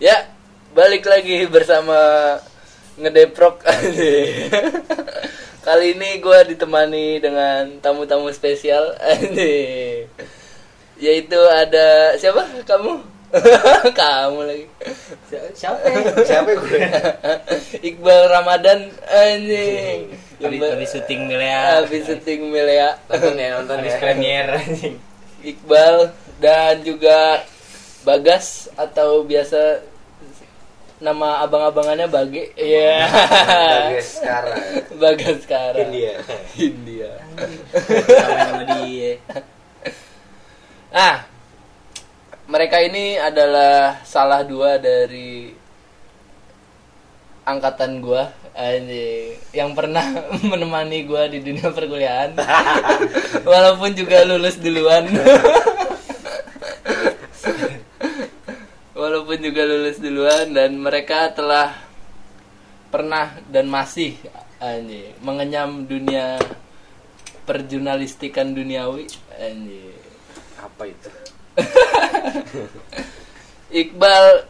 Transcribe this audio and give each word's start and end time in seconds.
Ya, 0.00 0.32
balik 0.72 1.04
lagi 1.04 1.44
bersama 1.44 1.92
ngedeprok. 2.96 3.60
Kali 5.68 5.92
ini 5.92 6.24
gue 6.24 6.38
ditemani 6.56 7.20
dengan 7.20 7.68
tamu-tamu 7.84 8.32
spesial, 8.32 8.96
yaitu 11.04 11.36
ada 11.52 12.16
siapa? 12.16 12.48
Kamu? 12.64 12.96
Kamu 14.00 14.40
lagi. 14.48 14.64
Siapa? 15.52 15.84
Siapa 16.24 16.48
gue? 16.48 16.80
Iqbal 17.84 18.32
Ramadan 18.32 18.88
anjing. 19.04 20.16
Habis, 20.40 20.96
syuting 20.96 21.28
Milea. 21.28 21.84
Habis 21.84 22.08
syuting 22.08 22.48
Milea. 22.48 22.96
nonton 23.04 23.36
ya 23.36 23.48
nonton 23.60 23.84
Habis 23.84 23.92
ya 23.92 24.00
premier 24.00 24.48
anjing. 24.64 24.96
Iqbal 25.44 26.08
dan 26.40 26.80
juga 26.88 27.44
Bagas 28.00 28.72
atau 28.80 29.28
biasa 29.28 29.84
nama 31.00 31.40
abang-abangannya 31.42 32.06
Bage. 32.06 32.52
Iya. 32.54 33.08
Bagas 33.08 34.08
sekarang 34.20 34.60
Bagas 35.00 35.36
sekarang. 35.42 35.88
India 35.88 36.14
India. 36.60 37.10
Sama-sama 37.72 38.62
dia. 38.84 39.12
Ah, 40.92 41.24
mereka 42.44 42.84
ini 42.84 43.16
adalah 43.16 44.04
salah 44.04 44.44
dua 44.44 44.76
dari 44.76 45.56
angkatan 47.48 48.04
gua 48.04 48.36
anjing 48.52 49.40
yang 49.56 49.72
pernah 49.72 50.04
menemani 50.50 51.08
gua 51.08 51.24
di 51.30 51.40
dunia 51.40 51.72
perkuliahan. 51.72 52.36
Walaupun 53.50 53.96
juga 53.96 54.28
lulus 54.28 54.60
duluan. 54.60 55.08
Walaupun 59.00 59.40
juga 59.40 59.64
lulus 59.64 59.96
duluan 59.96 60.52
dan 60.52 60.76
mereka 60.76 61.32
telah 61.32 61.72
pernah 62.92 63.32
dan 63.48 63.64
masih 63.64 64.12
anjing 64.60 65.16
mengenyam 65.24 65.88
dunia 65.88 66.36
perjurnalistikan 67.48 68.52
duniawi 68.52 69.08
anjing 69.40 69.96
apa 70.60 70.82
itu 70.84 71.08
Iqbal 73.80 74.44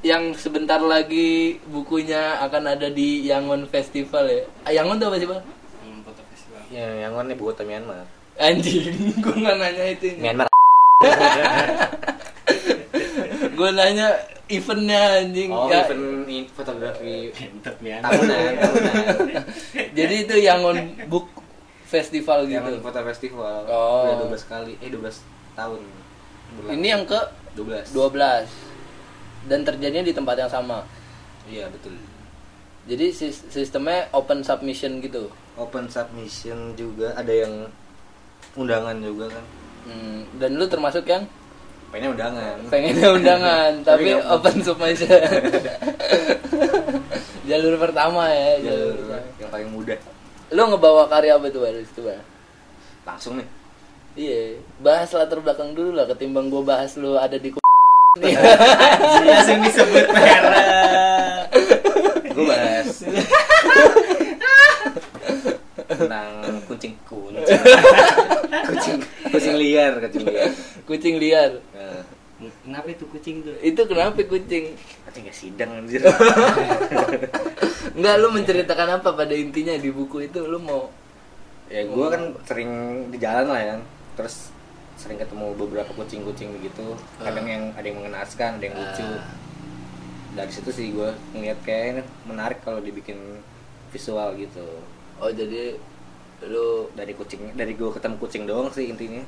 yang 0.00 0.32
sebentar 0.32 0.80
lagi 0.80 1.60
bukunya 1.68 2.40
akan 2.40 2.78
ada 2.78 2.86
di 2.86 3.26
Yangon 3.26 3.66
Festival 3.66 4.30
ya. 4.30 4.46
Ah, 4.62 4.70
Yangon 4.70 5.00
tuh 5.00 5.10
apa 5.10 5.16
sih, 5.18 5.26
Bang? 5.26 5.42
Foto 6.04 6.22
festival. 6.30 6.60
yang 6.70 6.92
yang 7.02 7.12
mana 7.16 7.32
nih 7.32 7.38
buat 7.40 7.56
Myanmar 7.64 8.04
Anjing, 8.38 8.94
gue 9.24 9.34
nggak 9.34 9.56
nanya 9.58 9.84
itu. 9.90 10.06
Myanmar 10.22 10.46
gue 13.54 13.68
nanya 13.70 14.08
eventnya 14.46 15.00
anjing. 15.18 15.48
oh 15.48 15.66
Ya, 15.66 15.82
event 15.82 16.26
fotografi 16.50 17.30
tahunan 17.32 18.00
tahunan 18.04 19.44
Jadi 19.90 20.14
itu 20.20 20.34
Yangon 20.38 20.78
Book 21.06 21.30
Festival 21.84 22.44
gitu. 22.44 22.58
yang 22.58 22.82
foto 22.82 23.00
festival 23.02 23.62
Oh. 23.64 24.04
udah 24.04 24.28
12 24.28 24.44
kali 24.44 24.72
eh 24.76 24.88
12 24.88 25.22
tahun 25.54 25.80
berlangsung. 26.52 26.74
Ini 26.74 26.86
yang 26.88 27.02
ke 27.04 27.20
12 27.54 27.94
12 27.94 28.50
dan 29.44 29.60
terjadinya 29.62 30.02
di 30.02 30.12
tempat 30.12 30.36
yang 30.36 30.48
sama. 30.48 30.82
iya 31.44 31.68
betul 31.68 31.94
Jadi 32.84 33.06
sis- 33.10 33.48
sistemnya 33.48 34.10
open 34.10 34.40
submission 34.40 34.98
gitu. 34.98 35.30
open 35.54 35.86
submission 35.86 36.74
juga 36.74 37.14
ada 37.14 37.30
yang 37.30 37.70
undangan 38.54 38.98
juga 38.98 39.30
kan 39.30 39.44
Hmm, 39.84 40.24
dan 40.34 40.56
lu 40.56 40.64
termasuk 40.64 41.04
yang 41.04 41.28
pengennya 41.94 42.10
undangan 42.10 42.56
pengennya 42.74 43.08
undangan 43.14 43.72
tapi 43.86 44.18
open 44.18 44.56
submission 44.66 45.14
jalur 47.48 47.78
pertama 47.78 48.26
ya 48.34 48.58
jalur, 48.58 48.98
Jalur 48.98 48.98
pertama. 48.98 49.38
yang 49.38 49.50
paling 49.54 49.68
mudah 49.70 49.98
lu 50.50 50.62
ngebawa 50.74 51.06
karya 51.06 51.38
apa 51.38 51.46
tuh 51.54 51.62
baru 51.62 51.78
itu 51.86 52.02
langsung 53.06 53.38
nih 53.38 53.46
iya 54.18 54.58
bahas 54.82 55.14
latar 55.14 55.38
belakang 55.38 55.70
dulu 55.70 55.94
lah 55.94 56.10
ketimbang 56.10 56.50
gua 56.50 56.66
bahas 56.66 56.98
lu 56.98 57.14
ada 57.14 57.38
di. 57.38 57.54
Langsung 58.14 59.58
disebut 59.66 60.06
merek. 60.06 61.50
gue 62.34 62.46
bahas 62.46 63.02
tentang 66.06 66.30
kucing 66.68 66.94
kucing. 67.08 67.44
Kucing 68.70 68.96
kucing 69.28 69.56
liar 69.58 69.92
kucing 69.98 70.24
liar. 70.24 70.50
Kucing 70.86 71.14
liar. 71.18 71.52
Nah, 71.74 72.04
Kenapa 72.66 72.90
itu 72.92 73.04
kucing 73.08 73.40
tuh? 73.40 73.54
itu 73.62 73.80
kenapa 73.88 74.20
kucing? 74.20 74.74
Kucing 75.06 75.22
gak 75.24 75.36
sidang 75.38 75.70
anjir. 75.80 76.02
Enggak 77.96 78.14
lu 78.20 78.28
menceritakan 78.34 79.00
apa 79.00 79.14
pada 79.14 79.32
intinya 79.32 79.72
di 79.78 79.88
buku 79.88 80.28
itu? 80.28 80.44
Lu 80.44 80.58
mau 80.60 80.90
ya 81.72 81.80
gue 81.88 82.06
kan 82.12 82.22
sering 82.44 82.70
di 83.08 83.16
jalan 83.16 83.48
lah 83.48 83.62
ya 83.62 83.76
terus 84.20 84.52
sering 85.00 85.16
ketemu 85.16 85.56
beberapa 85.56 85.90
kucing-kucing 85.96 86.52
begitu. 86.60 86.98
Kadang 87.22 87.46
yang 87.48 87.64
ada 87.74 87.86
yang 87.86 87.98
mengenaskan 88.02 88.60
ada 88.60 88.64
yang 88.64 88.76
lucu. 88.76 89.06
Ah. 89.06 89.24
dari 90.34 90.50
situ 90.50 90.70
sih 90.74 90.90
gue 90.90 91.14
ngeliat 91.30 91.62
kayak 91.62 92.02
menarik 92.26 92.58
kalau 92.66 92.82
dibikin 92.82 93.38
visual 93.94 94.34
gitu. 94.34 94.66
Oh 95.22 95.30
jadi 95.30 95.78
lu 96.46 96.66
dari 96.92 97.12
kucing 97.12 97.52
dari 97.52 97.72
gue 97.72 97.88
ketemu 97.88 98.16
kucing 98.16 98.44
doang 98.44 98.68
sih 98.68 98.88
intinya 98.88 99.22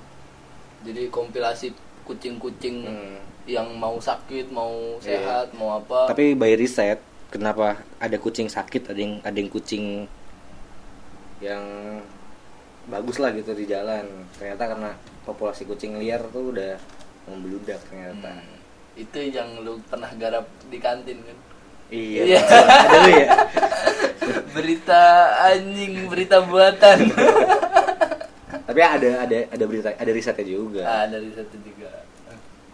jadi 0.82 1.09
kompilasi 1.09 1.72
kucing-kucing 2.03 2.87
Hmm. 2.87 3.19
yang 3.47 3.66
mau 3.75 3.99
sakit 3.99 4.50
mau 4.50 4.71
Iya. 4.99 5.19
sehat 5.19 5.47
mau 5.53 5.77
apa 5.77 6.06
Tapi 6.06 6.34
by 6.34 6.54
riset, 6.54 6.99
kenapa 7.28 7.78
ada 7.97 8.15
kucing 8.16 8.47
sakit, 8.47 8.91
ada 8.91 8.99
yang 8.99 9.19
ada 9.22 9.34
yang 9.34 9.47
kucing 9.47 10.06
yang 11.38 11.62
bagus 12.87 13.19
lah 13.19 13.31
gitu 13.31 13.50
di 13.53 13.66
jalan. 13.66 14.06
Ternyata 14.34 14.65
karena 14.66 14.91
populasi 15.22 15.62
kucing 15.62 15.94
liar 15.97 16.22
tuh 16.31 16.50
udah 16.50 16.78
membludak 17.27 17.83
ternyata. 17.87 18.31
Hmm, 18.31 18.59
itu 18.94 19.19
yang 19.28 19.60
lu 19.60 19.78
pernah 19.84 20.09
garap 20.15 20.47
di 20.66 20.78
kantin 20.78 21.19
kan 21.21 21.38
Iya. 21.87 22.22
Iya. 22.25 22.41
Ada 22.43 22.97
lu 22.98 23.10
ya? 23.12 23.28
berita 24.56 25.04
anjing 25.44 26.08
berita 26.08 26.40
buatan 26.40 26.98
Tapi 28.66 28.80
ada 28.80 29.22
ada 29.22 29.36
ada 29.46 29.64
berita 29.64 29.88
ada 29.90 30.10
risetnya 30.10 30.42
juga. 30.44 30.82
ah 30.82 31.04
dari 31.06 31.30
satu 31.30 31.54
juga 31.56 31.90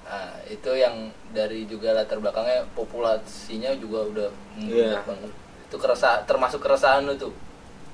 ah 0.04 0.32
itu 0.44 0.70
yang 0.72 0.94
dari 1.30 1.64
juga 1.64 1.92
latar 1.92 2.16
belakangnya 2.16 2.64
populasinya 2.72 3.72
juga 3.74 3.98
udah 4.06 4.28
Iya. 4.58 4.92
membludak 4.92 5.04
banget. 5.04 5.32
itu 5.64 5.76
kerasa 5.78 6.08
termasuk 6.22 6.60
keresahan 6.60 7.02
lu 7.02 7.14
tuh 7.14 7.32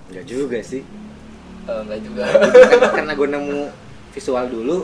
Enggak 0.09 0.25
juga 0.25 0.59
sih. 0.59 0.83
Enggak 1.65 2.01
juga 2.01 2.23
Karena, 2.25 2.89
karena 2.93 3.13
gue 3.13 3.29
nemu 3.29 3.63
visual 4.11 4.47
dulu 4.47 4.77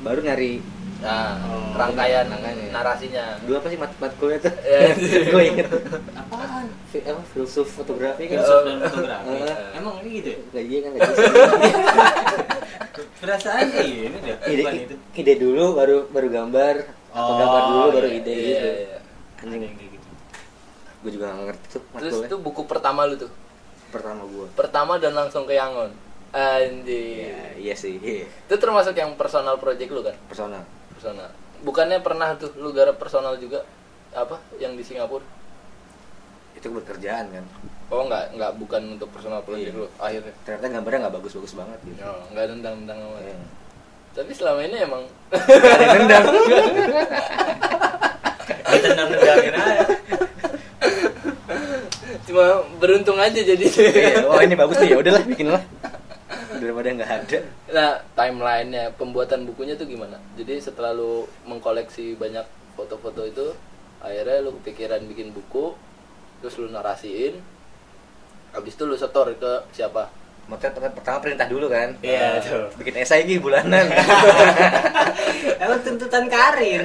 baru 0.00 0.20
nyari 0.20 0.58
nah 1.00 1.34
Oh, 1.42 1.74
rangkaian 1.74 2.24
rangkaiannya. 2.24 2.70
narasinya 2.70 3.24
dua 3.42 3.58
apa 3.58 3.66
sih 3.66 3.76
mat 3.76 3.92
matkulnya 3.98 4.38
tuh? 4.40 4.54
Ya. 4.64 4.94
gue 5.26 5.42
inget. 5.44 5.66
Apaan? 6.12 6.66
Fi- 6.88 7.02
apa 7.02 7.22
filsuf 7.28 7.68
fotografi 7.68 8.24
kan? 8.24 8.38
Filsuf 8.38 8.60
dan 8.62 8.76
fotografi. 8.80 9.28
Eh. 9.42 9.56
Emang 9.74 9.94
ini 10.00 10.10
gitu 10.18 10.28
ya? 10.30 10.38
Gak 10.50 10.64
iya 10.64 10.78
kan 10.80 10.90
gak 10.92 11.02
bisa. 11.10 11.22
Perasaan 13.16 13.66
ini 13.74 14.06
deh. 14.12 14.36
ide, 14.46 14.62
Bukan 14.62 14.74
itu. 14.76 14.94
ide 15.16 15.34
dulu 15.36 15.64
baru 15.74 15.96
baru 16.08 16.28
gambar 16.30 16.74
atau 17.10 17.22
Oh, 17.24 17.36
gambar 17.36 17.62
dulu 17.64 17.86
baru 17.92 18.08
iya, 18.08 18.18
ide 18.18 18.32
iya, 18.32 18.42
gitu 18.44 18.66
iya. 18.66 18.98
Anjing 19.44 19.60
kayak 19.72 19.90
gitu. 19.92 20.08
gue 20.96 21.10
juga 21.12 21.24
gak 21.28 21.38
ngerti 21.44 21.66
tuh 21.68 21.82
terus 21.92 22.12
matkulnya. 22.14 22.26
itu 22.26 22.36
buku 22.40 22.62
pertama 22.64 23.00
lu 23.04 23.14
tuh 23.16 23.30
pertama 23.88 24.22
gue 24.24 24.46
pertama 24.52 24.92
dan 24.96 25.12
langsung 25.12 25.44
ke 25.44 25.52
Yangon 25.52 25.92
anjing 26.32 27.22
ya, 27.22 27.38
iya 27.54 27.74
sih 27.74 27.94
iya. 27.96 28.26
itu 28.26 28.54
termasuk 28.56 28.90
yang 28.92 29.14
personal 29.14 29.54
project 29.56 29.86
lu 29.88 30.00
kan 30.00 30.16
personal 30.24 30.64
personal 31.04 31.28
bukannya 31.60 32.00
pernah 32.00 32.32
tuh 32.32 32.48
lu 32.56 32.72
garap 32.72 32.96
personal 32.96 33.36
juga? 33.36 33.60
Apa? 34.16 34.40
Yang 34.56 34.72
di 34.80 34.84
Singapura? 34.88 35.20
Itu 36.56 36.72
bekerjaan 36.72 37.28
kan? 37.28 37.44
Oh 37.92 38.08
enggak 38.08 38.32
enggak 38.32 38.56
bukan 38.56 38.96
untuk 38.96 39.12
personal 39.12 39.44
project 39.44 39.76
Iya. 39.76 39.80
lu 39.80 39.86
akhirnya. 40.00 40.32
Ternyata 40.48 40.66
gambarnya 40.72 40.98
nggak 41.04 41.14
bagus-bagus 41.20 41.52
banget 41.52 41.76
gitu. 41.84 42.00
Oh, 42.00 42.24
enggak 42.32 42.46
tentang 42.56 42.74
tentang 42.80 42.98
amat. 43.04 43.20
Iya. 43.20 43.36
tapi 44.14 44.30
selama 44.30 44.60
ini 44.62 44.76
emang 44.78 45.02
Gak 45.28 45.42
ada 45.74 45.82
yang 45.84 45.98
nendang. 46.06 46.24
Ditendang-tendangin 48.72 49.52
aja. 49.52 49.84
cuma 52.24 52.44
beruntung 52.80 53.18
aja 53.20 53.36
jadi 53.36 53.66
Iya, 53.68 54.24
oh 54.24 54.40
ini 54.40 54.56
bagus 54.56 54.80
nih 54.80 54.94
ya 54.94 54.98
udahlah 54.98 55.22
bikin 55.28 55.50
lah 55.52 55.60
daripada 56.64 56.88
nggak 56.90 57.12
ada. 57.12 57.38
Nah 57.70 57.90
timelinenya 58.16 58.96
pembuatan 58.96 59.44
bukunya 59.44 59.76
tuh 59.76 59.84
gimana? 59.84 60.16
Jadi 60.34 60.56
setelah 60.58 60.90
lu 60.90 61.28
mengkoleksi 61.44 62.16
banyak 62.16 62.42
foto-foto 62.74 63.22
itu 63.22 63.52
akhirnya 64.00 64.40
lu 64.40 64.56
kepikiran 64.60 65.04
bikin 65.04 65.30
buku 65.30 65.76
terus 66.40 66.56
lu 66.56 66.72
narasiin. 66.72 67.36
Habis 68.50 68.72
itu 68.72 68.84
lu 68.84 68.96
setor 68.96 69.28
ke 69.36 69.52
siapa? 69.70 70.08
Motret 70.44 70.76
pertama- 70.76 71.24
perintah 71.24 71.48
dulu 71.48 71.72
kan? 71.72 71.96
Iya, 72.04 72.36
tuh. 72.36 72.68
bikin 72.76 73.00
esai 73.00 73.24
gih 73.24 73.40
bulanan. 73.40 73.88
Emang 75.64 75.80
tuntutan 75.80 76.28
karir. 76.28 76.84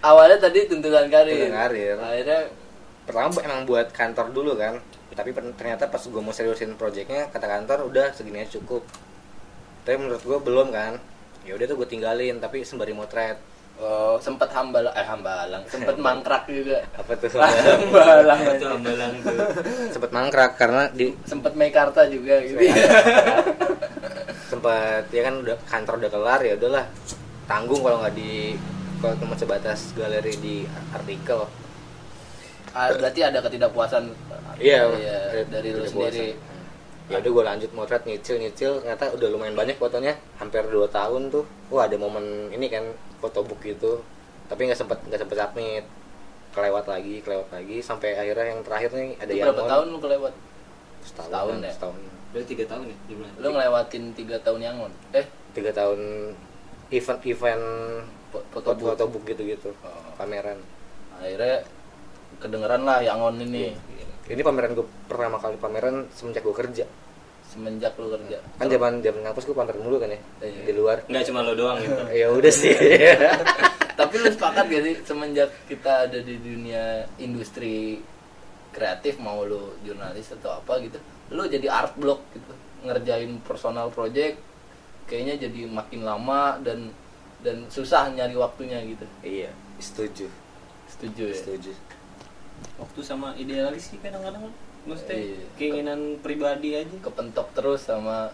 awalnya 0.00 0.40
tadi 0.40 0.64
tuntutan 0.64 1.04
karir. 1.12 1.36
Tuntutan 1.36 1.56
karir. 1.68 1.96
akhirnya 2.00 2.40
pertama 3.04 3.28
emang 3.40 3.62
buat 3.64 3.88
kantor 3.92 4.32
dulu 4.32 4.52
kan 4.56 4.76
tapi 5.18 5.34
ternyata 5.34 5.90
pas 5.90 5.98
gue 5.98 6.22
mau 6.22 6.30
seriusin 6.30 6.78
proyeknya 6.78 7.26
kata 7.34 7.50
kantor 7.50 7.90
udah 7.90 8.14
segini 8.14 8.46
aja 8.46 8.62
cukup. 8.62 8.86
Tapi 9.82 9.98
menurut 9.98 10.22
gue 10.22 10.38
belum 10.38 10.70
kan. 10.70 10.94
Ya 11.42 11.58
udah 11.58 11.66
tuh 11.66 11.82
gue 11.82 11.88
tinggalin 11.90 12.38
tapi 12.38 12.62
sembari 12.62 12.94
motret. 12.94 13.34
Oh, 13.82 14.14
sempat 14.22 14.54
hambalang 14.54 14.94
eh 14.94 15.02
hambalang. 15.02 15.66
Sempat 15.66 15.98
mangkrak 16.06 16.46
juga. 16.46 16.86
Apa 16.94 17.18
tuh? 17.18 17.34
Hambalang. 17.82 18.38
Itu 18.46 18.66
ambalang 18.70 19.14
tuh. 19.26 19.38
sempet 19.98 20.10
mangkrak 20.14 20.54
karena 20.54 20.86
di 20.94 21.10
sempat 21.26 21.58
Meikarta 21.58 22.06
juga 22.06 22.38
gitu. 22.46 22.62
Sempat 24.46 25.02
ya 25.10 25.22
kan 25.26 25.34
udah 25.42 25.56
kantor 25.66 25.94
udah 25.98 26.10
kelar 26.14 26.40
ya 26.46 26.54
udahlah. 26.54 26.86
Tanggung 27.50 27.82
kalau 27.82 28.06
nggak 28.06 28.14
di 28.14 28.54
kalau 29.02 29.14
cuma 29.18 29.34
sebatas 29.34 29.94
galeri 29.98 30.34
di 30.38 30.56
artikel 30.94 31.46
berarti 32.94 33.20
ada 33.20 33.38
ketidakpuasan 33.40 34.04
iya 34.58 34.86
Iya, 34.88 35.18
dari 35.46 35.68
lu 35.70 35.82
sendiri. 35.82 36.34
Ya 37.08 37.16
udah 37.18 37.30
gue 37.30 37.44
lanjut 37.46 37.70
motret 37.72 38.04
nyicil 38.04 38.36
nyicil 38.36 38.78
ternyata 38.78 39.08
udah 39.10 39.28
lumayan 39.28 39.54
banyak 39.54 39.76
fotonya. 39.76 40.12
Hampir 40.36 40.60
2 40.62 40.84
tahun 40.88 41.30
tuh. 41.30 41.42
Wah 41.68 41.84
ada 41.84 41.96
momen 41.96 42.22
ini 42.50 42.68
kan 42.68 42.84
fotobook 43.18 43.58
gitu. 43.60 44.04
Tapi 44.46 44.64
nggak 44.64 44.76
sempet 44.76 44.98
nggak 45.02 45.16
sempet 45.18 45.36
submit. 45.36 45.84
Kelewat 46.52 46.84
lagi 46.84 47.18
kelewat 47.18 47.48
lagi. 47.48 47.80
Sampai 47.80 48.12
akhirnya 48.12 48.52
yang 48.52 48.60
terakhir 48.60 48.90
nih 48.92 49.16
ada 49.16 49.32
yang 49.32 49.46
berapa 49.50 49.64
tahun 49.68 49.86
lu 49.88 49.98
kelewat? 49.98 50.34
Setahun 51.00 51.28
Setahun 51.28 51.56
ya? 51.58 51.72
setahun. 51.72 51.98
Berarti 52.28 52.46
tiga 52.46 52.64
tahun 52.68 52.82
ya 52.84 52.96
jumlahnya. 53.08 53.36
lu 53.40 53.48
ngelewatin 53.48 54.04
tiga 54.12 54.36
tahun 54.38 54.60
yangon? 54.60 54.92
Eh? 55.10 55.24
Tiga 55.56 55.70
tahun 55.72 56.00
event 56.90 57.20
event 57.24 57.64
fo- 58.28 58.44
foto 58.50 58.68
fotobook 58.68 58.88
fotobook 58.92 59.22
gitu 59.24 59.42
gitu 59.46 59.70
Oh. 59.80 60.12
pameran. 60.14 60.60
Akhirnya 61.16 61.64
kedengeran 62.38 62.82
lah 62.86 63.02
yangon 63.02 63.42
ini. 63.42 63.74
Ini 64.28 64.40
pameran 64.44 64.76
gue 64.76 64.86
pertama 65.08 65.40
kali 65.40 65.56
pameran 65.58 66.06
semenjak 66.14 66.44
gue 66.44 66.54
kerja. 66.54 66.84
Semenjak 67.48 67.96
lu 67.96 68.12
kerja. 68.12 68.38
Kan 68.60 68.68
zaman 68.68 69.00
zaman 69.00 69.20
ngampus 69.24 69.44
gue 69.48 69.56
pameran 69.56 69.82
dulu 69.82 69.96
kan 69.98 70.12
ya? 70.12 70.20
Iya. 70.44 70.62
di 70.68 70.72
luar. 70.76 70.96
Enggak 71.08 71.24
cuma 71.32 71.40
lo 71.40 71.52
doang 71.56 71.80
gitu. 71.80 71.96
ya 72.20 72.26
udah 72.28 72.52
sih. 72.52 72.76
Tapi 73.98 74.14
lu 74.22 74.28
sepakat 74.30 74.64
gak 74.70 74.82
sih 74.84 74.94
semenjak 75.02 75.50
kita 75.66 76.06
ada 76.06 76.18
di 76.22 76.38
dunia 76.38 77.08
industri 77.18 77.98
kreatif 78.70 79.18
mau 79.18 79.42
lu 79.42 79.74
jurnalis 79.82 80.30
atau 80.38 80.60
apa 80.60 80.78
gitu 80.78 81.00
lu 81.34 81.48
jadi 81.48 81.66
art 81.66 81.96
block 81.96 82.20
gitu. 82.36 82.52
Ngerjain 82.84 83.32
personal 83.42 83.90
project 83.90 84.38
kayaknya 85.08 85.48
jadi 85.48 85.66
makin 85.66 86.04
lama 86.04 86.60
dan 86.60 86.92
dan 87.40 87.64
susah 87.72 88.12
nyari 88.12 88.36
waktunya 88.36 88.78
gitu. 88.84 89.08
Iya 89.24 89.50
setuju. 89.80 90.28
Setuju 90.92 91.32
ya? 91.32 91.36
Setuju 91.40 91.72
Waktu 92.78 93.00
sama 93.02 93.34
idealis 93.34 93.90
sih 93.90 93.98
kadang-kadang 93.98 94.48
maksudnya 94.84 95.18
Iya. 95.18 95.42
keinginan 95.58 96.00
pribadi 96.18 96.74
aja. 96.74 96.96
kepentok 97.02 97.50
terus 97.52 97.84
sama 97.84 98.30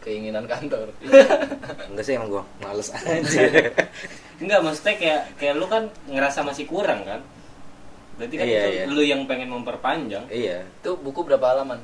keinginan 0.00 0.44
kantor. 0.44 0.90
Enggak 1.92 2.04
sih 2.04 2.16
emang 2.16 2.28
gue 2.30 2.42
males 2.58 2.88
aja. 2.90 3.40
Enggak, 4.42 4.60
maksudnya 4.60 4.94
kayak 4.98 5.20
kayak 5.36 5.54
lu 5.54 5.66
kan 5.66 5.86
ngerasa 6.06 6.42
masih 6.42 6.66
kurang 6.66 7.06
kan? 7.06 7.20
Berarti 8.18 8.34
kan 8.34 8.44
Iya, 8.44 8.60
itu 8.60 8.70
iya. 8.74 8.84
lu 8.88 9.02
yang 9.02 9.22
pengen 9.24 9.48
memperpanjang. 9.48 10.26
iya. 10.28 10.66
Itu 10.80 10.98
buku 10.98 11.22
berapa 11.22 11.54
halaman? 11.54 11.78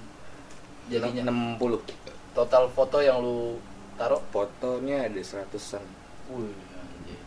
Jadinya? 0.88 1.28
60 1.28 1.84
total 2.32 2.66
foto 2.68 2.98
yang 2.98 3.20
lu 3.20 3.60
taruh? 3.94 4.18
Fotonya 4.28 5.06
ada 5.06 5.20
seratusan. 5.20 5.84
Wih, 6.28 6.52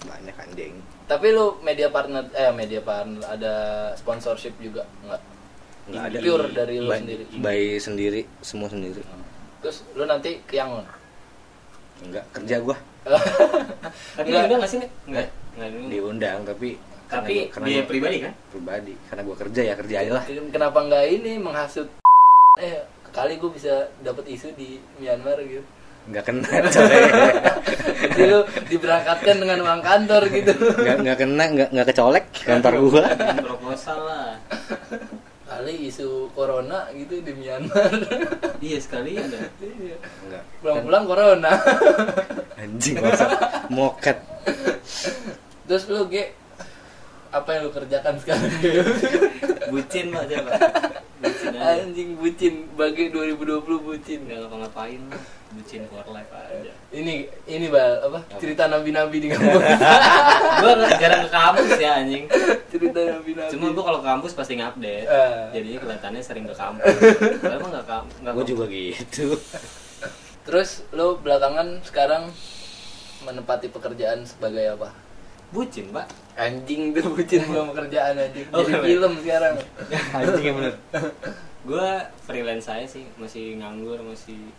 banyak 0.04 0.36
anjing 0.36 0.76
Tapi 1.12 1.28
lu 1.30 1.60
media 1.60 1.92
partner 1.92 2.24
eh 2.32 2.56
media 2.56 2.80
partner 2.80 3.20
ada 3.26 3.54
sponsorship 3.94 4.56
juga 4.58 4.88
enggak? 5.04 5.22
nggak 5.82 6.04
ada 6.08 6.18
Pure 6.22 6.46
dari 6.54 6.76
lu 6.78 6.88
By- 6.88 7.02
sendiri. 7.04 7.24
by 7.36 7.60
sendiri 7.76 8.22
semua 8.40 8.70
sendiri 8.70 9.02
Terus 9.60 9.84
lu 9.92 10.06
nanti 10.06 10.40
ke 10.42 10.56
Yangon. 10.56 10.86
enggak 12.00 12.24
kerja 12.32 12.56
gue 12.62 12.78
Tapi 14.16 14.24
Enggak. 14.24 14.46
diundang 14.46 14.60
nggak 14.62 14.72
sih? 14.72 14.80
Nek? 14.80 14.92
Enggak. 15.04 15.28
Enggak 15.52 15.70
diundang. 15.70 15.90
diundang 15.92 16.40
tapi 16.48 16.70
Tapi 17.12 17.36
karena, 17.50 17.66
dia 17.68 17.76
gua- 17.76 17.90
pribadi 17.92 18.18
kan? 18.22 18.34
pribadi 18.48 18.94
karena 19.04 19.22
gue 19.22 19.36
kerja 19.36 19.62
ya 19.64 19.74
kerja 19.76 19.96
aja 20.00 20.12
lah 20.14 20.24
Kenapa 20.48 20.80
enggak 20.80 21.04
ini 21.12 21.32
menghasut 21.36 21.88
eh 22.56 22.78
kali 23.12 23.36
gue 23.36 23.52
bisa 23.52 23.74
dapat 24.00 24.24
isu 24.26 24.48
di 24.54 24.80
Myanmar 24.96 25.36
gitu. 25.42 25.60
Nggak 26.10 26.24
kena 26.26 26.50
coy 26.72 27.02
Jadi 28.02 28.24
lu 28.28 28.42
diberangkatkan 28.68 29.36
dengan 29.40 29.60
uang 29.62 29.82
kantor 29.86 30.22
gitu. 30.34 30.52
nggak 30.58 30.98
nggak 31.06 31.18
kena 31.22 31.44
nggak 31.54 31.70
nggak 31.70 31.88
kecolek 31.94 32.26
kantor 32.44 32.74
gua 32.82 33.04
proposal 33.40 34.00
lah. 34.04 34.30
Kali 35.46 35.92
isu 35.92 36.32
corona 36.34 36.90
gitu 36.98 37.22
di 37.22 37.32
Myanmar. 37.38 37.92
Iya 38.58 38.78
sekali 38.82 39.16
ya. 39.20 39.26
Iya. 39.30 39.96
nggak 40.02 40.44
Pulang-pulang 40.60 41.04
corona. 41.06 41.52
anjing 42.62 42.98
masa 43.02 43.26
moket 43.70 44.18
Terus 45.70 45.84
lu 45.88 46.10
ge 46.10 46.36
apa 47.32 47.48
yang 47.56 47.62
lu 47.70 47.72
kerjakan 47.72 48.20
sekarang? 48.20 48.52
Bucin 49.72 50.12
pak. 50.12 50.91
Bucin 51.62 51.70
aja. 51.72 51.84
Anjing 51.84 52.10
bucin 52.16 52.54
bagi 52.74 53.04
2020 53.08 53.62
bucin. 53.82 54.20
Nggak 54.24 54.38
ngapa-ngapain. 54.42 55.02
Bucin 55.52 55.82
for 55.86 56.02
life 56.10 56.32
aja. 56.32 56.72
Ini 56.90 57.14
ini 57.46 57.66
bal 57.68 58.02
apa? 58.02 58.20
Cerita 58.36 58.66
nabi-nabi 58.66 59.18
di 59.18 59.28
kampus. 59.32 59.62
Gua 60.58 60.72
nggak- 60.74 60.98
jarang 60.98 61.22
ke 61.22 61.32
kampus 61.32 61.70
ya 61.78 61.92
anjing. 61.98 62.24
Cerita 62.68 63.00
nabi-nabi. 63.14 63.52
Cuma 63.52 63.66
gua 63.70 63.84
kalau 63.86 64.00
ke 64.00 64.08
kampus 64.08 64.32
pasti 64.34 64.54
ngupdate. 64.56 65.06
Eh. 65.06 65.44
Jadinya 65.54 65.78
kelihatannya 65.82 66.22
sering 66.22 66.46
ke 66.46 66.56
kampus. 66.56 66.96
Padahal 67.38 67.60
mah 67.60 67.70
nggak 67.70 67.86
kam- 67.86 68.12
nggak 68.18 68.34
gue 68.34 68.42
ke- 68.42 68.50
juga 68.50 68.66
gitu 68.68 69.26
Terus 70.42 70.70
lu 70.90 71.20
belakangan 71.20 71.84
sekarang 71.84 72.34
menempati 73.22 73.70
pekerjaan 73.70 74.26
sebagai 74.26 74.74
apa? 74.74 74.90
bucin 75.52 75.92
pak. 75.92 76.08
Anjing 76.34 76.90
tuh 76.96 77.12
bucin 77.12 77.44
belum 77.44 77.76
pekerjaan 77.76 78.16
anjing. 78.16 78.48
Oh, 78.50 78.64
Jadi 78.64 78.72
iya. 78.72 78.80
film 78.82 79.12
sekarang. 79.20 79.56
anjing 80.16 80.44
yang 80.48 80.56
bener 80.56 80.74
Gua 81.62 81.88
freelance 82.20 82.66
saya 82.66 82.86
sih 82.86 83.06
masih 83.16 83.56
nganggur 83.56 84.02
masih 84.02 84.50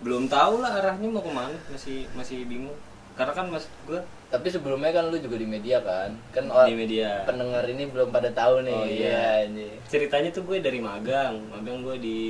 belum 0.00 0.26
tahu 0.26 0.60
lah 0.60 0.78
arahnya 0.78 1.06
mau 1.06 1.20
ke 1.20 1.28
mana 1.28 1.56
masih 1.68 2.04
masih 2.12 2.44
bingung 2.44 2.74
karena 3.14 3.32
kan 3.32 3.46
mas 3.46 3.68
gua 3.84 4.00
Tapi 4.26 4.50
sebelumnya 4.50 4.90
kan 4.90 5.06
lu 5.06 5.16
juga 5.16 5.38
di 5.38 5.46
media 5.46 5.78
kan? 5.78 6.10
Kan 6.28 6.50
di 6.50 6.74
media 6.74 7.22
pendengar 7.22 7.62
ini 7.64 7.86
belum 7.86 8.10
pada 8.10 8.26
tahu 8.34 8.66
nih. 8.66 8.74
Oh, 8.74 8.82
iya. 8.82 8.98
Iya, 8.98 9.22
anjing. 9.46 9.76
ceritanya 9.86 10.28
tuh 10.28 10.42
gue 10.42 10.58
dari 10.58 10.82
magang 10.82 11.38
magang 11.46 11.78
gue 11.80 11.96
di 11.96 12.20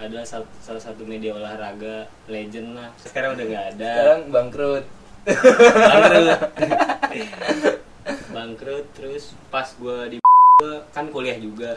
ada 0.00 0.24
sal- 0.24 0.48
salah 0.58 0.80
satu 0.80 1.04
media 1.04 1.36
olahraga 1.36 2.08
legend 2.26 2.72
lah 2.72 2.88
sekarang 2.96 3.36
udah 3.36 3.44
nggak 3.44 3.66
ada 3.76 3.92
Sekarang 3.92 4.20
bangkrut. 4.32 4.84
bangkrut 5.22 6.40
bangkrut 8.34 8.86
terus 8.92 9.24
pas 9.46 9.68
gue 9.68 9.98
di 10.08 10.16
gue 10.18 10.72
kan 10.96 11.06
kuliah 11.06 11.36
juga 11.36 11.76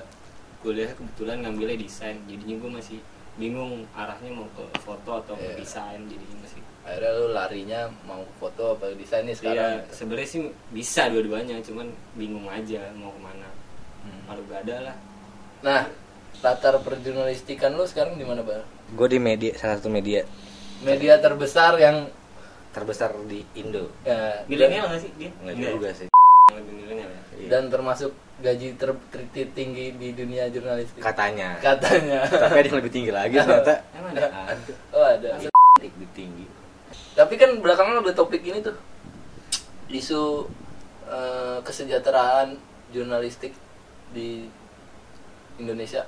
kuliah 0.59 0.91
kebetulan 0.91 1.41
ngambilnya 1.41 1.77
desain 1.77 2.17
jadinya 2.25 2.55
gue 2.57 2.71
masih 2.73 2.99
bingung 3.35 3.83
arahnya 3.91 4.31
mau 4.31 4.47
ke 4.51 4.63
foto 4.79 5.11
atau 5.19 5.35
ke 5.35 5.43
Iya. 5.45 5.55
desain 5.59 5.99
jadinya 6.05 6.37
masih 6.41 6.61
Akhirnya 6.85 7.11
lu 7.13 7.27
larinya 7.31 7.79
mau 8.03 8.21
foto 8.37 8.77
apa 8.77 8.93
desain 8.93 9.25
nih 9.25 9.33
Iya, 9.33 9.39
sekarang. 9.41 9.73
sebenarnya 9.89 10.29
sih 10.29 10.41
bisa 10.69 11.09
dua-duanya, 11.09 11.57
cuman 11.59 11.87
bingung 12.13 12.45
aja 12.45 12.93
mau 12.93 13.09
ke 13.09 13.19
mana. 13.19 13.49
Hmm. 14.01 14.21
Malu 14.23 14.45
gak 14.45 14.61
ada 14.63 14.75
lah. 14.85 14.95
Nah, 15.61 15.81
latar 16.39 16.77
perjurnalistikan 16.79 17.73
lu 17.73 17.83
sekarang 17.83 18.15
di 18.15 18.23
mana, 18.23 18.39
Bal? 18.39 18.61
gue 18.87 19.07
di 19.09 19.17
media 19.17 19.49
salah 19.51 19.75
satu 19.75 19.89
media 19.89 20.21
Media 20.79 21.17
terbesar 21.17 21.73
yang 21.75 22.05
terbesar 22.69 23.17
di 23.25 23.41
Indo 23.55 23.89
ya, 24.03 24.45
Milenial 24.45 24.85
gak 24.85 25.01
sih 25.01 25.09
dia? 25.17 25.33
nggak 25.33 25.55
juga 25.57 25.89
sih 25.91 26.07
Yang 26.45 26.55
lebih 26.55 26.73
milenial 26.77 27.09
ya. 27.09 27.21
Iya. 27.45 27.49
dan 27.51 27.63
termasuk 27.69 28.11
gaji 28.35 28.75
ter- 28.75 29.05
ter- 29.09 29.53
tinggi 29.53 29.93
di 29.95 30.11
dunia 30.11 30.49
jurnalistik. 30.49 30.99
katanya 30.99 31.55
Katanya. 31.61 32.25
tapi 32.27 32.57
ada 32.57 32.67
yang 32.67 32.79
lebih 32.81 32.91
tinggi 32.91 33.11
lagi 33.13 33.35
ternyata 33.37 33.75
Emang 33.93 34.11
ada? 34.11 34.27
Oh, 34.91 35.05
ada. 35.05 35.29
lebih 35.77 36.09
tinggi 36.11 36.45
Tapi 37.13 37.33
kan 37.35 37.63
belakangan 37.63 38.03
ada 38.03 38.11
topik 38.11 38.43
ini 38.43 38.59
tuh. 38.59 38.75
Isu 39.87 40.49
eh, 41.05 41.57
kesejahteraan 41.61 42.59
jurnalistik 42.91 43.55
di 44.11 44.47
Indonesia 45.55 46.03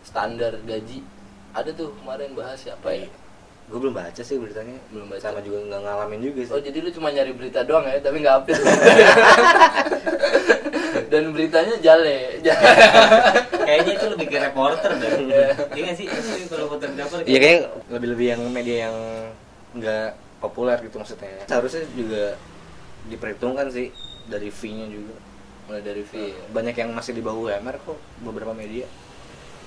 standar 0.00 0.56
gaji 0.62 1.04
ada 1.52 1.70
tuh 1.70 1.92
kemarin 1.98 2.32
bahas 2.32 2.56
siapa 2.56 2.88
ya 2.88 3.08
gue 3.64 3.78
belum 3.78 3.92
baca 3.92 4.20
sih 4.20 4.36
beritanya 4.36 4.76
Belum 4.88 5.08
baca. 5.08 5.20
sama 5.22 5.40
juga 5.40 5.64
nggak 5.64 5.80
ngalamin 5.80 6.20
juga 6.22 6.40
sih 6.42 6.52
oh 6.52 6.60
jadi 6.60 6.78
lu 6.78 6.90
cuma 6.90 7.08
nyari 7.08 7.32
berita 7.32 7.64
doang 7.64 7.84
ya 7.84 7.96
tapi 7.98 8.20
nggak 8.20 8.34
update 8.38 8.60
dan 11.10 11.30
beritanya 11.30 11.74
jale 11.78 12.38
kayaknya 13.64 13.92
itu 13.94 14.06
lebih 14.08 14.26
ke 14.28 14.38
reporter 14.38 14.90
dah 14.92 15.10
iya 15.72 15.80
nggak 15.82 15.96
sih 15.96 16.06
Itu 16.06 16.46
kalau 16.50 16.66
fotografer 16.68 17.24
Iya 17.24 17.38
kayak 17.40 17.58
lebih-lebih 17.88 18.26
yang 18.28 18.42
media 18.48 18.76
yang 18.88 18.96
nggak 19.74 20.08
populer 20.38 20.76
gitu 20.78 21.00
maksudnya. 21.00 21.40
Seharusnya 21.48 21.88
juga 21.90 22.36
diperhitungkan 23.06 23.72
sih 23.72 23.88
dari 24.26 24.48
fee-nya 24.48 24.86
juga. 24.86 25.16
mulai 25.64 25.80
dari 25.80 26.04
V 26.04 26.12
Banyak 26.52 26.76
yang 26.76 26.92
masih 26.92 27.16
di 27.16 27.24
bawah 27.24 27.48
UMR 27.48 27.80
kok 27.80 27.96
beberapa 28.20 28.52
media. 28.52 28.84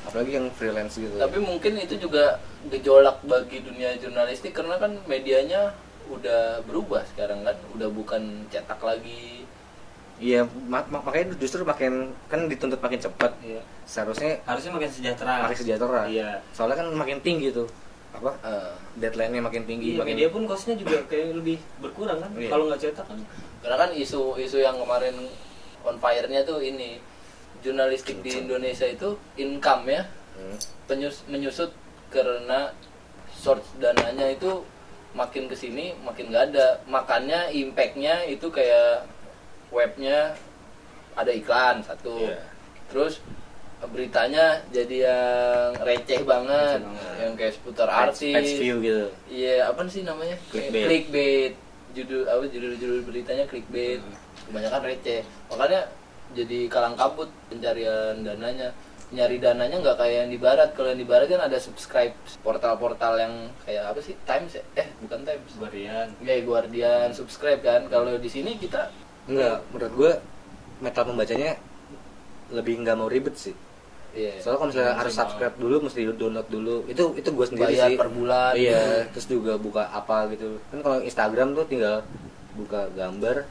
Apalagi 0.07 0.31
yang 0.33 0.47
freelance 0.49 0.95
gitu. 0.95 1.15
tapi 1.15 1.37
mungkin 1.37 1.73
itu 1.75 1.95
juga 1.97 2.39
gejolak 2.65 3.19
bagi 3.23 3.59
dunia 3.59 3.95
jurnalistik 3.95 4.51
karena 4.51 4.75
kan 4.75 4.95
medianya 5.03 5.75
udah 6.07 6.63
berubah 6.63 7.03
sekarang 7.05 7.43
kan 7.43 7.55
udah 7.71 7.89
bukan 7.89 8.21
cetak 8.47 8.79
lagi 8.79 9.43
Iya, 10.17 10.49
mak- 10.65 10.89
mak- 10.89 11.05
makanya 11.05 11.37
justru 11.37 11.61
makin 11.61 12.09
kan 12.25 12.49
dituntut 12.49 12.81
makin 12.81 12.97
cepat. 12.97 13.37
Iya. 13.37 13.61
Seharusnya 13.85 14.41
harusnya 14.43 14.73
makin 14.73 14.89
sejahtera 14.89 15.45
makin 15.45 15.57
sejahtera. 15.59 16.01
iya 16.09 16.41
Soalnya 16.49 16.81
kan 16.81 16.89
makin 16.89 17.21
tinggi 17.21 17.53
tuh. 17.53 17.69
Apa? 18.09 18.33
Eh, 18.41 18.71
Deadline-nya 18.97 19.45
makin 19.45 19.69
tinggi. 19.69 19.93
Iya, 19.93 20.01
makin 20.01 20.17
media 20.17 20.29
pun 20.33 20.49
costnya 20.49 20.73
juga 20.73 21.05
kayak 21.05 21.37
lebih 21.37 21.61
berkurang 21.77 22.17
kan 22.17 22.33
Iya. 22.33 22.49
kalau 22.49 22.65
nggak 22.65 22.81
cetak 22.81 23.05
kan 23.05 23.19
karena 23.61 23.77
kan 23.77 23.89
isu-isu 23.93 24.57
yang 24.57 24.73
kemarin 24.75 25.13
on 25.85 26.01
fire-nya 26.01 26.41
tuh 26.41 26.65
ini 26.65 26.97
jurnalistik 27.59 28.21
di 28.21 28.37
Indonesia 28.37 28.85
itu 28.85 29.09
income 29.35 29.85
ya 29.87 30.03
Hmm. 30.33 30.53
penyus- 30.85 31.25
menyusut 31.25 31.73
karena 32.07 32.69
source 33.31 33.65
dananya 33.75 34.29
itu 34.29 34.61
makin 35.11 35.45
ke 35.45 35.53
sini 35.53 35.97
makin 35.97 36.29
nggak 36.29 36.53
ada 36.53 36.67
makanya 36.85 37.49
impactnya 37.49 38.21
itu 38.23 38.45
kayak 38.47 39.09
webnya 39.67 40.37
ada 41.13 41.31
iklan 41.31 41.81
satu 41.81 42.21
Iya. 42.23 42.37
terus 42.87 43.17
beritanya 43.87 44.61
jadi 44.69 44.97
yang 45.05 45.69
receh 45.79 46.21
banget, 46.21 46.77
Receh 46.77 46.85
banget. 46.87 47.13
yang 47.17 47.33
kayak 47.33 47.53
seputar 47.53 47.87
artis 47.87 48.33
page 48.33 48.53
view 48.57 48.75
gitu. 48.79 49.05
iya 49.27 49.65
apa 49.65 49.85
sih 49.85 50.01
namanya 50.01 50.37
Clickbait. 50.47 50.85
clickbait 50.85 51.53
judul 51.93 52.25
apa 52.25 52.45
judul-judul 52.45 53.01
beritanya 53.03 53.45
clickbait 53.45 54.01
kebanyakan 54.45 54.81
receh 54.83 55.21
makanya 55.47 55.81
jadi 56.33 56.67
kalang 56.67 56.95
kabut 56.95 57.29
pencarian 57.47 58.19
dananya. 58.21 58.71
Nyari 59.07 59.39
dananya 59.39 59.79
nggak 59.79 59.95
kayak 59.95 60.15
yang 60.27 60.31
di 60.31 60.39
barat. 60.39 60.69
Kalau 60.75 60.91
yang 60.91 60.99
di 60.99 61.07
barat 61.07 61.31
kan 61.31 61.39
ada 61.39 61.55
subscribe 61.55 62.11
portal-portal 62.43 63.13
yang 63.15 63.33
kayak 63.63 63.87
apa 63.87 63.99
sih? 64.03 64.19
Times 64.27 64.51
ya? 64.51 64.63
Eh 64.75 64.87
bukan 64.99 65.23
Times. 65.23 65.51
Guardian. 65.55 66.07
Kayak 66.19 66.43
Guardian 66.43 67.09
subscribe 67.15 67.61
kan. 67.63 67.87
Kalau 67.87 68.19
di 68.19 68.27
sini 68.27 68.59
kita 68.59 68.91
Enggak, 69.27 69.59
menurut 69.71 69.93
gua 69.95 70.11
meta 70.79 71.03
pembacanya 71.03 71.55
lebih 72.47 72.79
nggak 72.79 72.95
mau 72.95 73.07
ribet 73.07 73.35
sih. 73.35 73.55
iya. 74.11 74.39
Soalnya 74.39 74.59
kalau 74.59 74.69
misalnya 74.71 74.87
Iya, 74.89 74.99
harus 75.03 75.13
subscribe 75.13 75.55
dulu, 75.55 75.75
mesti 75.83 75.99
download 76.11 76.47
dulu. 76.47 76.75
Itu 76.87 77.03
itu 77.13 77.29
gue 77.29 77.45
sendiri 77.45 77.75
bayar 77.75 77.89
sih. 77.91 77.97
per 77.99 78.07
bulan. 78.07 78.53
Iya, 78.55 78.83
terus 79.11 79.27
juga 79.27 79.53
buka 79.55 79.83
apa 79.87 80.31
gitu. 80.31 80.59
Kan 80.71 80.79
kalau 80.79 80.97
Instagram 81.03 81.47
tuh 81.53 81.65
tinggal 81.67 81.95
buka 82.55 82.87
gambar, 82.95 83.43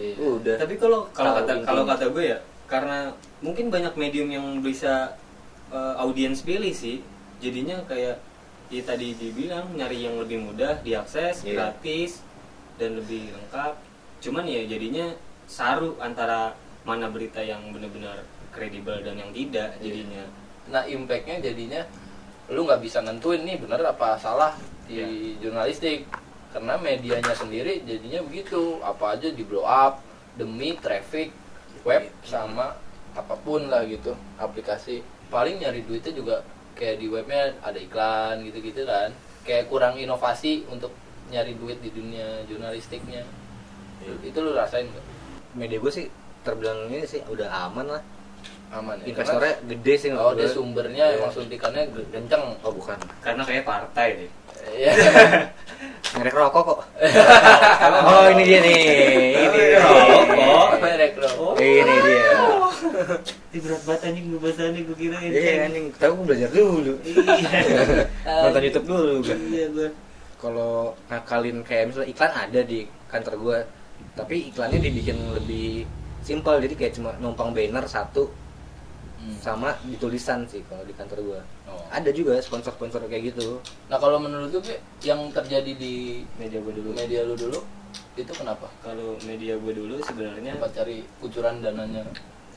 Iya. 0.00 0.14
udah. 0.16 0.56
tapi 0.56 0.74
kalau 0.74 1.04
kalau 1.12 1.36
kata 1.36 1.52
kalau 1.62 1.84
kata 1.84 2.04
gue 2.08 2.24
ya 2.26 2.38
karena 2.64 3.12
mungkin 3.40 3.68
banyak 3.68 3.92
medium 3.94 4.28
yang 4.28 4.46
bisa 4.60 5.12
eh, 5.68 5.94
audiens 6.00 6.40
pilih 6.40 6.72
sih 6.72 7.04
jadinya 7.38 7.76
kayak 7.84 8.16
ya 8.70 8.82
tadi 8.82 9.12
dibilang 9.12 9.74
nyari 9.74 10.06
yang 10.06 10.16
lebih 10.16 10.40
mudah 10.40 10.78
diakses 10.80 11.42
Iya. 11.42 11.54
gratis 11.74 12.22
dan 12.78 12.96
lebih 12.96 13.30
lengkap 13.30 13.74
cuman 14.20 14.44
ya 14.46 14.62
jadinya 14.64 15.10
saru 15.44 15.98
antara 15.98 16.54
mana 16.86 17.10
berita 17.10 17.42
yang 17.42 17.60
benar-benar 17.70 18.22
kredibel 18.50 18.96
dan 19.02 19.18
yang 19.18 19.30
tidak 19.30 19.74
Iya. 19.76 19.82
jadinya 19.84 20.24
nah 20.70 20.82
impactnya 20.86 21.42
jadinya 21.42 21.82
lu 22.48 22.62
nggak 22.62 22.80
bisa 22.80 23.02
nentuin 23.02 23.42
nih 23.42 23.58
bener 23.58 23.82
apa 23.82 24.14
salah 24.16 24.54
di 24.86 24.96
Iya. 24.96 25.06
jurnalistik 25.42 26.06
karena 26.50 26.74
medianya 26.76 27.32
sendiri 27.32 27.82
jadinya 27.82 28.20
begitu. 28.22 28.78
Apa 28.80 29.14
aja 29.14 29.28
di 29.28 29.42
blow 29.42 29.62
up 29.62 30.02
demi 30.34 30.74
traffic 30.76 31.30
web 31.82 32.06
sama 32.22 32.74
apa 33.12 33.34
pun 33.36 33.66
lah 33.66 33.82
gitu 33.84 34.12
aplikasi. 34.36 35.00
Paling 35.28 35.58
nyari 35.58 35.82
duitnya 35.82 36.12
juga 36.12 36.36
kayak 36.74 36.96
di 36.96 37.06
webnya 37.06 37.54
ada 37.60 37.76
iklan 37.76 38.42
gitu-gitu 38.42 38.82
kan. 38.82 39.10
Kayak 39.42 39.66
kurang 39.66 39.94
inovasi 39.96 40.66
untuk 40.66 40.90
nyari 41.28 41.54
duit 41.54 41.78
di 41.78 41.90
dunia 41.90 42.42
jurnalistiknya. 42.44 43.22
Iya. 44.00 44.14
itu 44.24 44.38
lu 44.40 44.56
rasain 44.56 44.88
nggak? 44.88 45.04
Media 45.52 45.76
gue 45.76 45.92
sih 45.92 46.06
terbilang 46.40 46.88
ini 46.88 47.04
sih 47.04 47.20
udah 47.22 47.68
aman 47.68 47.86
lah. 47.90 48.02
aman 48.70 48.96
ya 49.02 49.12
Investornya 49.12 49.58
gede 49.66 49.94
sih 49.98 50.08
Karena- 50.08 50.24
oh 50.24 50.32
dia 50.32 50.46
sumbernya 50.46 51.04
Iya. 51.04 51.16
emang 51.18 51.30
suntikannya 51.30 51.82
kenceng. 52.08 52.54
Oh 52.62 52.72
bukan. 52.72 52.96
karena 53.20 53.42
kayak 53.42 53.64
partai 53.66 54.08
deh 54.16 54.30
Iya. 56.00 56.16
Merek 56.16 56.34
rokok 56.34 56.62
kok. 56.64 56.78
oh 58.10 58.24
ini 58.32 58.42
dia 58.42 58.58
nih. 58.60 58.80
Ini 59.36 59.62
Rokok. 59.78 60.68
merek 60.80 61.12
rokok 61.16 61.52
Ini 61.56 61.94
dia. 62.02 62.26
Ini 63.50 63.58
berat 63.60 63.82
banget 63.84 64.00
anjing 64.04 64.24
gue 64.28 64.40
bahasannya 64.40 64.80
gue 64.82 64.96
kira 64.96 65.16
Iya 65.20 65.52
anjing, 65.66 65.86
tahu 65.94 66.12
gue 66.18 66.26
belajar 66.26 66.50
dulu. 66.50 66.94
Nonton 68.42 68.62
YouTube 68.62 68.86
dulu 68.86 69.14
kan. 69.22 69.38
Iya 69.38 69.66
gue. 69.70 69.88
kalau 70.40 70.96
ngakalin 71.06 71.60
kayak 71.60 71.92
misalnya 71.92 72.08
iklan 72.08 72.32
ada 72.32 72.60
di 72.64 72.88
kantor 73.06 73.34
gua 73.36 73.58
tapi 74.16 74.48
iklannya 74.48 74.80
dibikin 74.80 75.20
lebih 75.36 75.84
simpel 76.24 76.56
jadi 76.56 76.72
kayak 76.72 76.92
cuma 76.96 77.12
numpang 77.20 77.52
banner 77.52 77.84
satu 77.84 78.32
Hmm. 79.20 79.36
sama 79.36 79.76
ditulisan 79.84 80.48
sih 80.48 80.64
kalau 80.64 80.80
di 80.80 80.96
kantor 80.96 81.20
gua 81.20 81.40
Oh. 81.70 81.78
ada 81.88 82.10
juga 82.10 82.34
sponsor-sponsor 82.36 83.06
kayak 83.06 83.30
gitu 83.30 83.62
Nah 83.86 83.96
kalau 83.96 84.18
menurut 84.18 84.50
lu 84.50 84.60
yang 85.00 85.30
terjadi 85.30 85.70
di 85.72 86.26
Media 86.34 86.58
gue 86.58 86.74
dulu. 86.74 86.90
media 86.92 87.22
lu 87.22 87.34
dulu 87.34 87.62
itu 88.12 88.32
kenapa? 88.34 88.66
Kalau 88.82 89.14
media 89.22 89.54
gue 89.54 89.72
dulu 89.72 90.02
sebenarnya 90.02 90.58
Apa 90.58 90.68
cari 90.68 91.06
kucuran 91.18 91.62
dananya? 91.62 92.04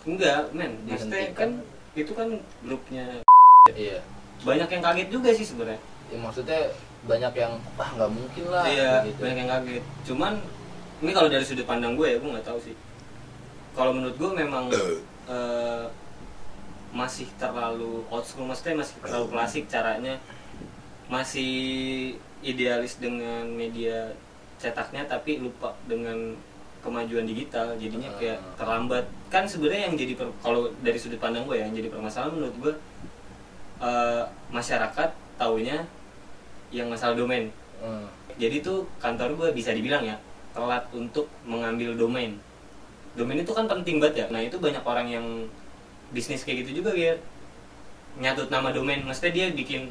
enggak, 0.03 0.51
men. 0.51 0.75
Maksudnya 0.83 1.31
kan 1.31 1.61
itu 1.93 2.11
kan 2.11 2.27
grupnya 2.59 3.21
Iya. 3.69 4.01
banyak 4.41 4.67
yang 4.67 4.83
kaget 4.83 5.07
juga 5.07 5.29
sih 5.31 5.45
sebenarnya. 5.45 5.79
Ya, 6.11 6.17
maksudnya 6.19 6.59
banyak 7.03 7.33
yang 7.33 7.53
ah 7.77 7.89
nggak 7.95 8.11
mungkin 8.11 8.43
lah. 8.51 8.65
Iya, 8.67 9.07
gitu. 9.07 9.19
banyak 9.23 9.37
yang 9.39 9.49
kaget. 9.49 9.83
Cuman 10.03 10.33
ini 10.99 11.11
kalau 11.11 11.29
dari 11.31 11.45
sudut 11.47 11.63
pandang 11.63 11.95
gue 11.95 12.07
ya, 12.07 12.17
gue 12.19 12.27
nggak 12.27 12.43
tahu 12.43 12.59
sih. 12.59 12.75
Kalau 13.71 13.95
menurut 13.95 14.15
gue 14.19 14.29
memang 14.35 14.67
eh, 15.31 15.85
masih 16.93 17.25
terlalu 17.35 18.05
old 18.07 18.21
school, 18.21 18.45
maksudnya 18.45 18.79
masih 18.79 18.95
terlalu 19.01 19.27
klasik 19.27 19.65
caranya. 19.65 20.15
Masih 21.09 21.51
idealis 22.41 22.97
dengan 22.97 23.43
media 23.47 24.13
cetaknya, 24.55 25.03
tapi 25.03 25.37
lupa 25.37 25.73
dengan 25.83 26.37
kemajuan 26.79 27.25
digital. 27.25 27.73
Jadinya 27.75 28.13
kayak 28.15 28.37
Ah. 28.37 28.55
terlambat. 28.55 29.03
Kan 29.27 29.43
sebenarnya 29.43 29.89
yang 29.89 29.95
jadi 29.95 30.13
per- 30.13 30.35
kalau 30.39 30.69
dari 30.79 30.95
sudut 30.95 31.17
pandang 31.17 31.43
gue 31.43 31.55
ya, 31.55 31.65
yang 31.65 31.73
jadi 31.73 31.89
permasalahan 31.89 32.31
menurut 32.31 32.55
gue 32.59 32.73
eh, 33.79 34.23
masyarakat 34.47 35.09
taunya 35.35 35.83
yang 36.71 36.87
masalah 36.87 37.13
domain 37.13 37.51
Hmm. 37.83 38.07
jadi 38.33 38.63
tuh 38.63 38.87
kantor 38.95 39.35
gue 39.35 39.49
bisa 39.51 39.75
dibilang 39.75 39.99
ya 40.01 40.15
telat 40.55 40.87
untuk 40.89 41.27
mengambil 41.43 41.91
domain 41.93 42.39
domain 43.11 43.43
itu 43.43 43.51
kan 43.51 43.67
penting 43.67 43.99
banget 43.99 44.23
ya 44.23 44.25
nah 44.31 44.39
itu 44.39 44.55
banyak 44.55 44.79
orang 44.79 45.07
yang 45.11 45.25
bisnis 46.13 46.41
kayak 46.41 46.63
gitu 46.63 46.79
juga 46.79 46.93
ya 46.93 47.13
nyatut 48.15 48.47
nama 48.47 48.69
domain 48.69 49.01
maksudnya 49.01 49.33
dia 49.33 49.45
bikin 49.51 49.89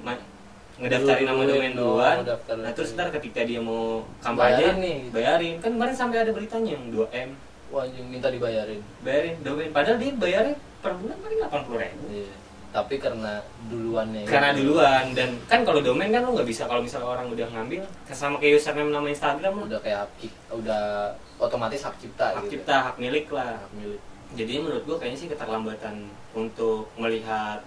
ngedaftarin 0.78 1.26
nama 1.26 1.42
domain 1.42 1.72
duluan 1.72 2.16
ngedaftar 2.22 2.54
nah 2.56 2.72
terus 2.72 2.94
ntar 2.94 3.10
ketika 3.10 3.42
dia 3.42 3.58
mau 3.58 4.00
kampanye 4.18 4.62
Bayarin 4.62 4.76
nih, 4.78 4.96
gitu. 4.96 5.12
bayarin 5.12 5.54
kan 5.58 5.70
kemarin 5.74 5.94
sampai 5.94 6.18
ada 6.18 6.32
beritanya 6.32 6.70
yang 6.72 6.84
2M 6.88 7.30
Wah 7.68 7.82
anjing 7.82 8.04
minta 8.06 8.28
dibayarin. 8.28 8.80
bayarin 9.00 9.34
domain 9.42 9.70
padahal 9.70 9.96
dia 9.96 10.12
bayarnya 10.14 10.54
per 10.78 10.92
bulan 10.94 11.16
paling 11.18 11.38
80 11.40 11.82
ribu 11.82 12.04
Iya. 12.10 12.34
Tapi 12.72 12.94
karena 12.96 13.36
duluannya. 13.68 14.24
karena 14.24 14.48
gitu. 14.50 14.60
duluan 14.64 15.04
dan 15.12 15.28
kan 15.44 15.60
kalau 15.60 15.80
domain 15.80 16.08
kan 16.08 16.24
lo 16.24 16.32
nggak 16.32 16.48
bisa 16.48 16.64
kalau 16.64 16.80
misalnya 16.80 17.04
orang 17.10 17.28
udah 17.28 17.44
ngambil 17.44 17.84
sama 18.08 18.40
kayak 18.40 18.56
username 18.56 18.88
nama 18.88 19.04
Instagram 19.04 19.52
lo 19.52 19.64
udah 19.68 19.80
kayak 19.80 19.98
hak 20.00 20.10
udah 20.48 21.12
otomatis 21.36 21.84
hak 21.84 21.96
cipta 21.98 22.32
hak 22.32 22.46
gitu. 22.46 22.56
cipta 22.56 22.76
hak 22.86 22.96
milik 22.96 23.28
lah 23.28 23.60
Hak 23.60 23.72
milik. 23.76 24.00
Jadi 24.32 24.62
menurut 24.62 24.82
gua 24.88 24.96
kayaknya 24.96 25.18
sih 25.18 25.30
keterlambatan 25.30 26.08
untuk 26.32 26.88
melihat 26.96 27.60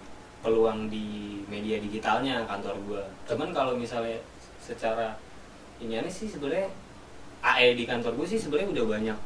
peluang 0.45 0.89
di 0.93 1.41
media 1.49 1.81
digitalnya 1.81 2.45
kantor 2.45 2.75
gua. 2.85 3.03
Cuman 3.25 3.49
kalau 3.53 3.73
misalnya 3.73 4.17
secara 4.61 5.17
ini 5.81 5.99
aneh 5.99 6.09
sih 6.09 6.29
sebenarnya 6.29 6.71
AE 7.45 7.77
di 7.77 7.85
kantor 7.85 8.17
gue 8.17 8.25
sih 8.25 8.41
sebenarnya 8.41 8.73
udah 8.73 8.85
banyak 8.89 9.17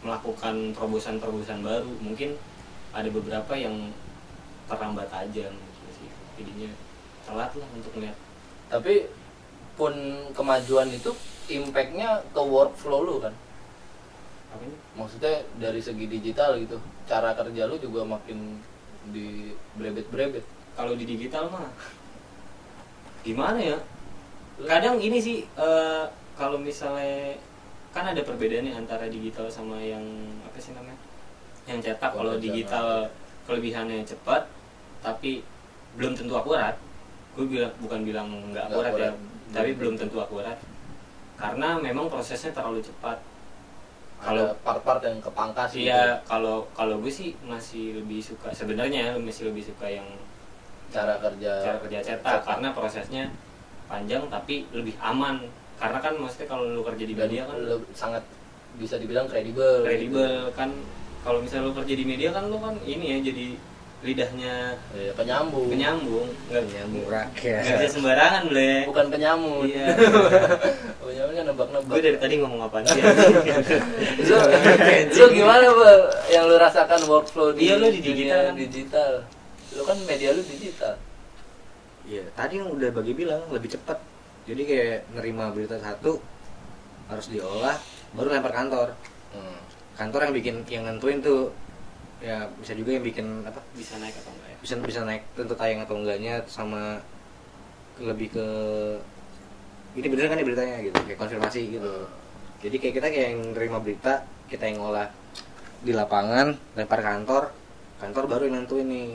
melakukan 0.00 0.72
terobosan-terobosan 0.72 1.60
baru. 1.60 1.92
Mungkin 2.00 2.32
ada 2.96 3.08
beberapa 3.12 3.52
yang 3.52 3.92
terlambat 4.64 5.12
aja 5.12 5.52
sih. 5.92 6.08
Jadinya 6.40 6.72
telat 7.28 7.52
lah 7.52 7.68
untuk 7.76 7.92
melihat 8.00 8.16
Tapi 8.72 9.12
pun 9.76 9.92
kemajuan 10.32 10.88
itu 10.88 11.12
impactnya 11.50 12.24
ke 12.32 12.40
workflow 12.40 13.04
lu 13.04 13.20
kan. 13.20 13.34
Maksudnya 14.98 15.40
dari 15.56 15.80
segi 15.80 16.06
digital 16.10 16.58
gitu 16.58 16.76
cara 17.06 17.32
kerja 17.32 17.70
lu 17.70 17.78
juga 17.78 18.02
makin 18.04 18.58
di 19.14 19.54
brebet 19.78 20.06
brebet 20.10 20.44
kalau 20.76 20.92
di 20.94 21.04
digital 21.06 21.48
mah 21.50 21.70
gimana 23.20 23.60
ya? 23.60 23.78
Kadang 24.60 25.00
ini 25.00 25.20
sih 25.20 25.44
eh, 25.44 26.04
kalau 26.36 26.56
misalnya 26.60 27.36
kan 27.90 28.06
ada 28.06 28.22
perbedaannya 28.22 28.76
antara 28.76 29.08
digital 29.10 29.48
sama 29.50 29.80
yang 29.80 30.02
apa 30.44 30.56
sih 30.60 30.72
namanya? 30.76 30.96
Yang 31.68 31.92
cetak 31.92 32.12
kalau 32.16 32.36
digital 32.40 33.08
kelebihannya 33.44 34.04
cepat 34.04 34.48
tapi 35.04 35.44
belum 35.96 36.16
tentu 36.16 36.36
akurat. 36.36 36.76
Gue 37.36 37.46
bilang 37.46 37.72
bukan 37.80 38.00
bilang 38.04 38.28
nggak 38.52 38.68
Nggak 38.68 38.76
akurat, 38.76 38.92
ya 38.92 39.10
akurat. 39.12 39.14
tapi 39.52 39.70
Belum 39.76 39.94
tentu 39.96 40.16
akurat. 40.20 40.56
Karena 41.40 41.68
memang 41.80 42.12
prosesnya 42.12 42.52
terlalu 42.52 42.84
cepat 42.84 43.16
kalau 44.20 44.52
part-part 44.60 45.00
yang 45.00 45.18
kepangkas 45.24 45.72
gitu. 45.72 45.88
Iya, 45.88 46.20
kalau 46.28 46.68
kalau 46.76 47.00
gue 47.00 47.08
sih 47.08 47.32
masih 47.44 48.04
lebih 48.04 48.20
suka 48.20 48.52
sebenarnya 48.52 49.16
masih 49.16 49.48
lebih 49.48 49.64
suka 49.64 49.88
yang 49.88 50.04
cara 50.92 51.16
kerja. 51.18 51.52
Cara 51.64 51.78
kerja 51.80 51.98
cetak 52.04 52.44
karena 52.44 52.68
prosesnya 52.76 53.32
panjang 53.88 54.28
tapi 54.28 54.68
lebih 54.76 54.94
aman. 55.00 55.40
Karena 55.80 55.96
kan 56.04 56.12
maksudnya 56.20 56.48
kalau 56.52 56.68
lu 56.68 56.84
kerja 56.84 57.04
di 57.08 57.16
dan 57.16 57.32
media 57.32 57.48
kan 57.48 57.56
lu 57.56 57.80
sangat 57.96 58.20
bisa 58.76 59.00
dibilang 59.00 59.26
kredibel 59.26 59.82
kredibel 59.82 60.52
kan 60.54 60.70
kalau 61.26 61.42
misalnya 61.42 61.72
lu 61.72 61.74
kerja 61.74 61.94
di 61.96 62.04
media 62.06 62.30
kan 62.30 62.46
lu 62.46 62.60
kan 62.62 62.76
ini 62.86 63.18
ya 63.18 63.32
jadi 63.32 63.46
lidahnya 64.00 64.72
Iya, 64.96 65.12
penyambung. 65.12 65.68
penyambung. 65.68 66.28
Nggak 66.48 66.62
Nyambung 66.72 67.04
nggak 67.04 67.26
rakyat 67.36 67.62
bisa 67.76 67.86
sembarangan 67.92 68.42
ble. 68.48 68.72
Bukan 68.88 69.06
penyamun. 69.12 69.64
Iya. 69.68 69.86
Kan 71.30 71.46
nebak-nebak. 71.46 71.88
Gue 71.88 72.00
dari 72.02 72.18
tadi 72.20 72.34
ngomong 72.42 72.60
apa 72.68 72.82
sih 72.84 73.00
lu, 74.28 74.36
lu 75.08 75.26
gimana 75.32 75.66
Bal, 75.72 76.00
yang 76.28 76.44
lu 76.50 76.56
rasakan 76.58 77.00
workflow 77.06 77.54
di 77.54 77.70
Iya, 77.70 77.80
lu 77.80 77.88
di 77.88 78.00
dunia 78.02 78.12
digital 78.12 78.40
kan. 78.44 78.54
digital. 78.58 79.12
Lu 79.78 79.82
kan 79.86 79.96
media 80.04 80.30
lu 80.34 80.42
digital. 80.44 80.94
Iya, 82.04 82.22
tadi 82.34 82.58
yang 82.58 82.68
udah 82.74 82.90
bagi 82.92 83.12
bilang 83.14 83.40
lebih 83.48 83.72
cepat. 83.72 83.98
Jadi 84.44 84.62
kayak 84.66 84.98
nerima 85.14 85.54
berita 85.54 85.78
satu 85.78 86.18
harus 87.06 87.26
diolah, 87.30 87.76
baru 88.12 88.28
lempar 88.34 88.52
kantor. 88.52 88.88
hmm. 89.32 89.58
Kantor 89.96 90.20
yang 90.28 90.34
bikin 90.34 90.54
yang 90.66 90.84
nentuin 90.84 91.22
tuh 91.22 91.54
ya 92.20 92.48
bisa 92.60 92.72
juga 92.76 92.96
yang 92.96 93.04
bikin 93.04 93.26
apa? 93.48 93.60
Bisa 93.72 93.96
naik 93.96 94.14
atau 94.16 94.32
enggak 94.32 94.48
ya? 94.48 94.56
Bisa 94.60 94.72
bisa 94.80 95.00
naik 95.04 95.22
tentu 95.34 95.54
tayang 95.56 95.80
atau 95.84 95.96
enggaknya 95.96 96.44
sama 96.46 97.00
lebih 98.00 98.32
ke 98.32 98.46
ini 99.98 100.06
bener 100.06 100.30
kan 100.30 100.38
ya 100.38 100.46
beritanya 100.46 100.76
gitu 100.84 100.96
kayak 101.04 101.18
konfirmasi 101.18 101.60
gitu. 101.74 101.94
Jadi 102.60 102.76
kayak 102.76 102.94
kita 103.00 103.06
kayak 103.08 103.28
yang 103.34 103.42
nerima 103.56 103.78
berita 103.80 104.22
kita 104.46 104.64
yang 104.68 104.78
olah 104.84 105.08
di 105.80 105.96
lapangan 105.96 106.54
lempar 106.76 107.00
kantor 107.00 107.50
kantor 107.98 108.24
baru 108.28 108.42
yang 108.48 108.64
nentuin 108.64 108.88
nih. 108.88 109.10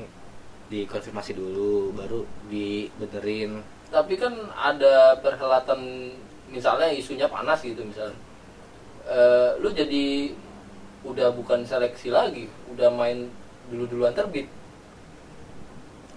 Dikonfirmasi 0.65 1.37
dulu 1.37 1.93
baru 1.93 2.25
dibenerin. 2.49 3.61
Tapi 3.93 4.17
kan 4.17 4.33
ada 4.57 5.13
perhelatan 5.21 6.09
misalnya 6.49 6.89
isunya 6.89 7.29
panas 7.29 7.61
gitu 7.61 7.85
misalnya 7.85 8.17
Eh, 9.05 9.49
lu 9.61 9.69
jadi 9.69 10.33
udah 11.05 11.29
bukan 11.37 11.61
seleksi 11.61 12.09
lagi 12.09 12.49
udah 12.73 12.89
main 12.89 13.29
dulu 13.69 13.85
duluan 13.85 14.13
terbit. 14.13 14.49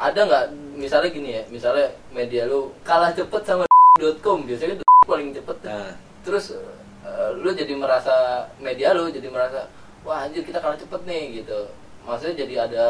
Ada 0.01 0.21
nggak 0.25 0.45
misalnya 0.81 1.11
gini 1.13 1.31
ya 1.37 1.43
misalnya 1.53 1.93
media 2.15 2.49
lu 2.49 2.73
kalah 2.83 3.13
cepet 3.13 3.43
sama 3.45 3.65
.com 4.25 4.41
biasanya 4.49 4.81
paling 5.13 5.31
cepet. 5.37 5.57
Nah. 5.65 5.93
Terus 6.25 6.57
eh, 7.05 7.31
lu 7.37 7.53
jadi 7.53 7.73
merasa 7.77 8.47
media 8.59 8.97
lu 8.97 9.13
jadi 9.13 9.29
merasa 9.29 9.69
wah 10.03 10.25
anjir 10.25 10.41
kita 10.43 10.59
kalah 10.59 10.79
cepet 10.81 11.01
nih 11.05 11.45
gitu. 11.45 11.69
Maksudnya 12.09 12.49
jadi 12.49 12.55
ada 12.65 12.85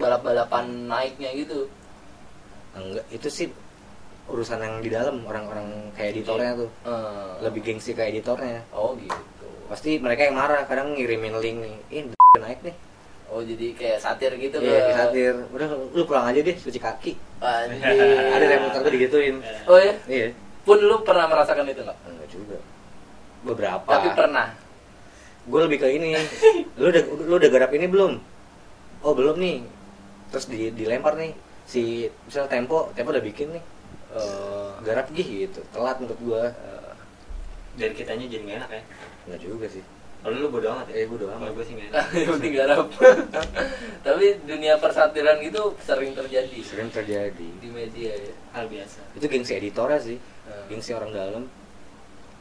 balap-balapan 0.00 0.88
naiknya 0.88 1.36
gitu. 1.36 1.68
Enggak 2.72 3.04
itu 3.12 3.28
sih 3.28 3.48
urusan 4.28 4.60
yang 4.60 4.76
di 4.84 4.92
dalam 4.92 5.24
orang-orang 5.24 5.92
kayak 5.96 6.16
editornya 6.16 6.52
tuh. 6.56 6.70
Eh, 6.88 7.32
lebih 7.44 7.60
gengsi 7.64 7.92
ke 7.92 8.08
editornya. 8.08 8.64
Oh 8.72 8.96
gitu 8.96 9.37
pasti 9.68 10.00
mereka 10.00 10.24
yang 10.26 10.36
marah 10.36 10.64
kadang 10.64 10.96
ngirimin 10.96 11.36
link 11.38 11.56
nih. 11.60 11.74
Ih 11.92 12.02
naik 12.40 12.60
nih. 12.64 12.74
Oh 13.28 13.44
jadi 13.44 13.76
kayak 13.76 13.98
satir 14.00 14.32
gitu 14.40 14.56
iya 14.64 14.88
ke- 14.88 14.96
satir. 14.96 15.34
Udah 15.52 15.68
lu 15.92 16.02
pulang 16.08 16.24
aja 16.32 16.40
deh 16.40 16.56
cuci 16.56 16.80
kaki. 16.80 17.12
Ada 17.44 18.44
reporter 18.48 18.80
gue 18.88 18.92
digituin. 18.96 19.36
Oh 19.68 19.76
ya 19.76 19.92
iya. 20.08 20.28
Pun 20.64 20.80
lu 20.80 21.04
pernah 21.04 21.28
merasakan 21.28 21.68
itu 21.68 21.84
nggak? 21.84 21.98
Enggak 22.08 22.28
juga. 22.32 22.56
Beberapa. 23.44 23.84
Tapi 23.88 24.08
pernah. 24.16 24.48
Gue 25.48 25.60
lebih 25.64 25.78
ke 25.80 25.88
ini. 25.92 26.12
Lu 26.80 26.92
udah 26.92 27.02
lu 27.24 27.34
udah 27.40 27.48
garap 27.48 27.72
ini 27.72 27.88
belum? 27.88 28.20
Oh 29.00 29.12
belum 29.16 29.40
nih. 29.40 29.64
Terus 30.28 30.44
di, 30.48 30.68
dilempar 30.76 31.16
nih. 31.16 31.32
Si 31.64 32.04
misal 32.28 32.48
tempo 32.52 32.92
tempo 32.92 33.12
udah 33.12 33.24
bikin 33.24 33.56
nih. 33.56 33.64
Eh, 34.12 34.70
garap 34.84 35.08
gih 35.12 35.48
gitu. 35.48 35.60
Telat 35.72 36.00
menurut 36.00 36.20
gue 36.20 36.42
eh, 36.52 36.92
dari 37.78 37.94
kitanya 37.94 38.26
jadi 38.26 38.42
nggak 38.42 38.58
enak 38.58 38.70
ya? 38.74 38.82
Enggak 39.24 39.40
juga 39.46 39.66
sih. 39.70 39.84
Kalau 40.18 40.34
lu 40.34 40.50
bodo 40.50 40.66
amat 40.74 40.86
ya? 40.90 40.94
Eh, 40.98 41.06
bodo 41.06 41.30
amat. 41.30 41.38
Kalau 41.46 41.52
gue 41.54 41.64
sih 41.64 41.74
nggak 41.78 41.88
enak. 41.94 42.06
Yang 42.18 42.30
penting 42.34 42.52
garap. 42.58 42.86
Tapi 44.06 44.26
dunia 44.42 44.74
persatiran 44.82 45.36
gitu 45.38 45.62
sering 45.78 46.12
terjadi. 46.18 46.58
Sering 46.66 46.90
terjadi. 46.90 47.48
Di 47.62 47.68
media 47.70 48.12
ya. 48.18 48.34
Hal 48.58 48.66
biasa. 48.66 49.00
Itu 49.14 49.30
gengsi 49.30 49.54
editornya 49.54 50.02
sih. 50.02 50.18
Eh. 50.18 50.64
gengsi 50.66 50.90
orang 50.90 51.14
dalam. 51.14 51.44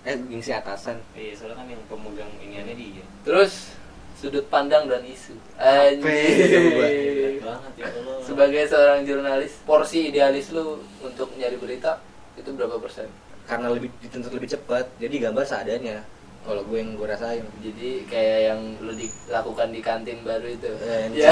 Eh 0.02 0.18
gengsi 0.18 0.52
atasan. 0.58 0.98
Iya 1.14 1.38
soalnya 1.38 1.62
kan 1.62 1.68
yang 1.70 1.82
pemegang 1.86 2.32
iniannya 2.42 2.74
dia. 2.74 3.06
Terus 3.22 3.78
sudut 4.18 4.50
pandang 4.50 4.90
dan 4.90 5.06
isu? 5.06 5.38
Anjir. 5.62 6.02
Berat 6.02 7.38
banget 7.46 7.74
ya 7.78 7.86
Allah. 7.94 8.18
Sebagai 8.26 8.64
seorang 8.66 9.00
jurnalis 9.06 9.54
porsi 9.70 10.10
idealis 10.10 10.50
lu 10.50 10.82
untuk 11.06 11.30
nyari 11.38 11.62
berita 11.62 12.02
itu 12.34 12.50
berapa 12.58 12.82
persen 12.82 13.06
karena 13.48 13.68
lebih 13.72 13.90
dituntut 14.04 14.30
lebih 14.30 14.50
cepat 14.52 14.86
jadi 15.00 15.32
gambar 15.32 15.44
seadanya. 15.44 16.04
Kalau 16.44 16.64
gue 16.64 16.80
yang 16.80 16.96
gue 16.96 17.04
rasain. 17.04 17.44
Jadi 17.60 18.08
kayak 18.08 18.40
yang 18.48 18.60
lu 18.80 18.96
dilakukan 18.96 19.68
di 19.68 19.84
kantin 19.84 20.24
baru 20.24 20.48
itu? 20.48 20.72
Eh, 20.80 21.12
yang 21.12 21.12
ya. 21.12 21.32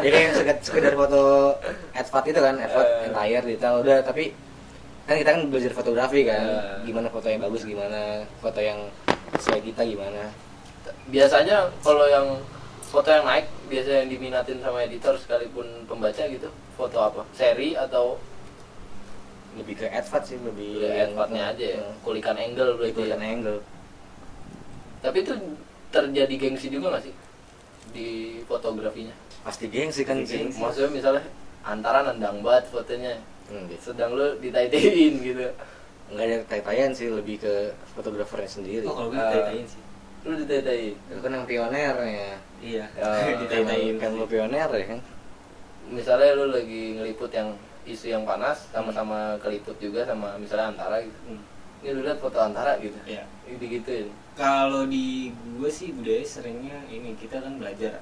ya 0.00 0.08
kayak 0.14 0.32
sekedar, 0.32 0.56
sekedar 0.62 0.92
foto 0.96 1.52
advat 1.92 2.24
itu 2.24 2.40
kan 2.40 2.54
advat 2.56 2.86
Eh. 2.86 3.06
entire 3.12 3.44
detail. 3.44 3.74
Udah 3.84 4.00
tapi 4.00 4.32
kan 5.04 5.16
kita 5.16 5.30
kan 5.36 5.42
belajar 5.52 5.72
fotografi 5.72 6.24
kan. 6.24 6.44
Eh. 6.48 6.88
gimana 6.88 7.12
foto 7.12 7.28
yang 7.28 7.44
bagus 7.44 7.62
gimana 7.64 8.00
foto 8.40 8.60
yang 8.60 8.80
sesuai 9.36 9.60
kita 9.60 9.84
gimana. 9.84 10.32
Biasanya 11.08 11.68
kalau 11.84 12.08
yang 12.08 12.40
foto 12.88 13.08
yang 13.12 13.28
naik 13.28 13.52
biasanya 13.68 13.98
yang 14.00 14.10
diminatin 14.10 14.58
sama 14.64 14.80
editor 14.80 15.12
sekalipun 15.20 15.68
pembaca 15.84 16.24
gitu 16.24 16.48
foto 16.72 16.98
apa? 17.04 17.20
Seri 17.36 17.76
atau 17.76 18.16
lebih 19.56 19.74
ke 19.74 19.86
advat 19.88 20.22
sih 20.22 20.36
lebih 20.38 20.82
ya, 20.82 21.06
advertnya 21.06 21.42
aja 21.48 21.64
ya? 21.72 21.80
Eh, 21.80 21.94
kulikan 22.00 22.36
angle 22.36 22.76
berarti 22.76 22.92
kulikan 22.94 23.20
ya. 23.20 23.28
angle. 23.32 23.58
Tapi 24.98 25.16
itu 25.22 25.32
terjadi 25.88 26.34
gengsi 26.36 26.66
juga 26.68 26.86
nggak 26.92 27.04
sih 27.04 27.14
di 27.88 28.08
fotografinya? 28.44 29.14
Pasti 29.40 29.66
gengsi 29.66 30.02
kan 30.02 30.20
Pasti 30.20 30.28
sih 30.28 30.38
gengsi. 30.44 30.58
maksudnya 30.60 30.90
misalnya 30.92 31.22
antara 31.62 32.04
nendang 32.04 32.42
banget 32.42 32.68
fotonya 32.68 33.14
Hmm, 33.48 33.64
gitu. 33.64 33.96
sedang 33.96 34.12
lu 34.12 34.36
ditaitain 34.38 35.12
gitu. 35.18 35.40
Nggak 36.12 36.24
ada 36.26 36.36
tay-tayan 36.46 36.92
sih 36.92 37.08
lebih 37.08 37.40
ke 37.40 37.72
fotografernya 37.96 38.44
sendiri. 38.50 38.84
Oh 38.84 38.92
kalau 38.92 39.08
gue 39.08 39.16
ditanya 39.16 39.64
sih. 39.64 39.80
Lu 40.28 40.36
ditaitain 40.36 40.92
itu 40.92 41.16
kan 41.18 41.32
yang 41.32 41.46
pionernya. 41.48 42.36
Iya. 42.60 42.84
Eh, 43.00 43.40
ditanyain 43.40 43.96
kan 43.96 44.12
lu 44.12 44.28
pioner 44.28 44.68
ya 44.68 44.84
kan? 44.86 45.00
Misalnya 45.88 46.36
lu 46.36 46.52
lagi 46.52 47.00
ngeliput 47.00 47.32
yang 47.32 47.56
isu 47.88 48.12
yang 48.12 48.22
panas 48.22 48.68
sama-sama 48.68 49.40
keliput 49.40 49.74
juga 49.78 50.04
sama 50.04 50.36
misalnya 50.36 50.76
antara 50.76 51.00
gitu 51.00 51.18
Hmm. 51.26 51.40
ini 51.80 51.88
lu 51.90 52.00
lihat 52.04 52.18
foto 52.18 52.36
antara 52.36 52.76
gitu 52.78 52.98
Iya. 53.02 53.24
ini 53.46 53.56
gituin 53.58 54.08
Kalau 54.34 54.86
di 54.86 55.34
gue 55.58 55.66
sih 55.66 55.90
budaya 55.90 56.22
seringnya 56.22 56.78
ini 56.86 57.10
kita 57.18 57.42
kan 57.42 57.58
belajar. 57.58 57.98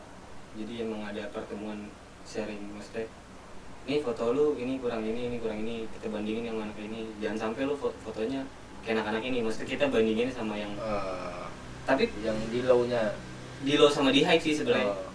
Jadi 0.53 0.85
emang 0.85 1.01
ada 1.01 1.25
pertemuan 1.33 1.89
sharing 2.25 2.61
maksudnya. 2.77 3.09
Ini 3.89 4.05
foto 4.05 4.37
lu 4.37 4.47
ini 4.57 4.77
kurang 4.77 5.01
ini 5.01 5.33
ini 5.33 5.37
kurang 5.41 5.65
ini 5.65 5.89
kita 5.89 6.13
bandingin 6.13 6.53
yang 6.53 6.61
mana 6.61 6.77
ini. 6.77 7.09
Jangan 7.25 7.39
sampai 7.49 7.65
lu 7.65 7.73
foto 7.73 7.97
fotonya 8.05 8.45
kayak 8.85 9.01
anak-anak 9.01 9.25
ini. 9.25 9.39
Maksudnya 9.41 9.69
kita 9.71 9.85
bandingin 9.89 10.29
sama 10.29 10.61
yang 10.61 10.77
Eh, 10.77 11.45
tapi 11.89 12.05
yang 12.21 12.37
di 12.53 12.61
low-nya 12.69 13.17
di 13.65 13.81
low 13.81 13.89
sama 13.89 14.13
di 14.13 14.21
high 14.21 14.37
sih 14.37 14.53
sebenarnya. 14.53 14.93
Oh. 14.93 15.09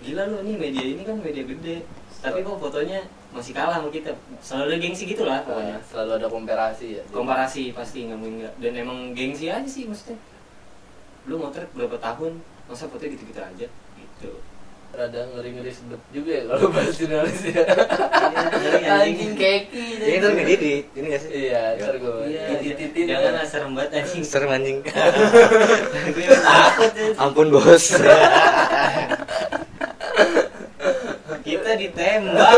Gila 0.00 0.32
lu 0.32 0.36
ini 0.48 0.56
media 0.56 0.84
ini 0.86 1.04
kan 1.04 1.20
media 1.20 1.44
gede. 1.44 1.84
Tapi 2.24 2.40
kok 2.40 2.56
fotonya 2.56 3.04
masih 3.32 3.52
kalah 3.56 3.80
sama 3.80 3.88
kita. 3.88 4.12
Selalu 4.44 4.62
ada 4.68 4.76
gengsi 4.78 5.02
gitu 5.08 5.24
lah 5.24 5.40
pokoknya. 5.42 5.76
Selalu 5.88 6.10
ada 6.20 6.28
komparasi 6.28 6.86
ya 7.00 7.02
komparasi 7.08 7.72
pasti 7.72 8.06
nggak 8.06 8.18
mungkin 8.20 8.36
nggak 8.44 8.54
dan 8.60 8.72
emang 8.76 8.98
gengsi 9.16 9.48
aja 9.48 9.64
sih 9.66 9.88
maksudnya 9.88 10.20
lu 11.24 11.38
motret 11.38 11.70
berapa 11.72 11.96
tahun 12.02 12.42
masa 12.66 12.90
fotonya 12.90 13.14
gitu 13.14 13.24
gitu 13.30 13.40
aja 13.40 13.66
gitu 13.70 14.32
rada 14.92 15.24
ngeri-ngeri 15.32 15.72
sedep 15.72 16.02
juga 16.12 16.30
ya 16.36 16.42
kalau 16.52 16.68
bahas 16.68 16.92
jurnalis 17.00 17.40
ya. 17.48 17.64
ngeri, 17.64 18.84
anjing. 18.84 19.32
keki. 19.40 19.84
Ini 20.04 20.16
tuh 20.20 20.28
nggak 20.36 20.46
diedit, 20.52 20.84
ini 20.92 21.06
nggak 21.08 21.22
sih? 21.24 21.30
Iya, 21.32 21.62
ntar 21.80 21.96
gue 21.96 22.12
Iya, 22.28 22.44
titit-titit. 22.60 23.08
jangan 23.08 23.32
lah 23.40 23.46
serem 23.48 23.72
banget 23.72 23.90
anjing. 24.04 24.20
Serem 24.20 24.50
anjing. 24.52 24.78
Gue 26.12 26.36
takut 26.44 26.90
tuh. 26.92 27.12
Ampun 27.16 27.48
bos. 27.48 27.84
Ditembak. 31.82 32.56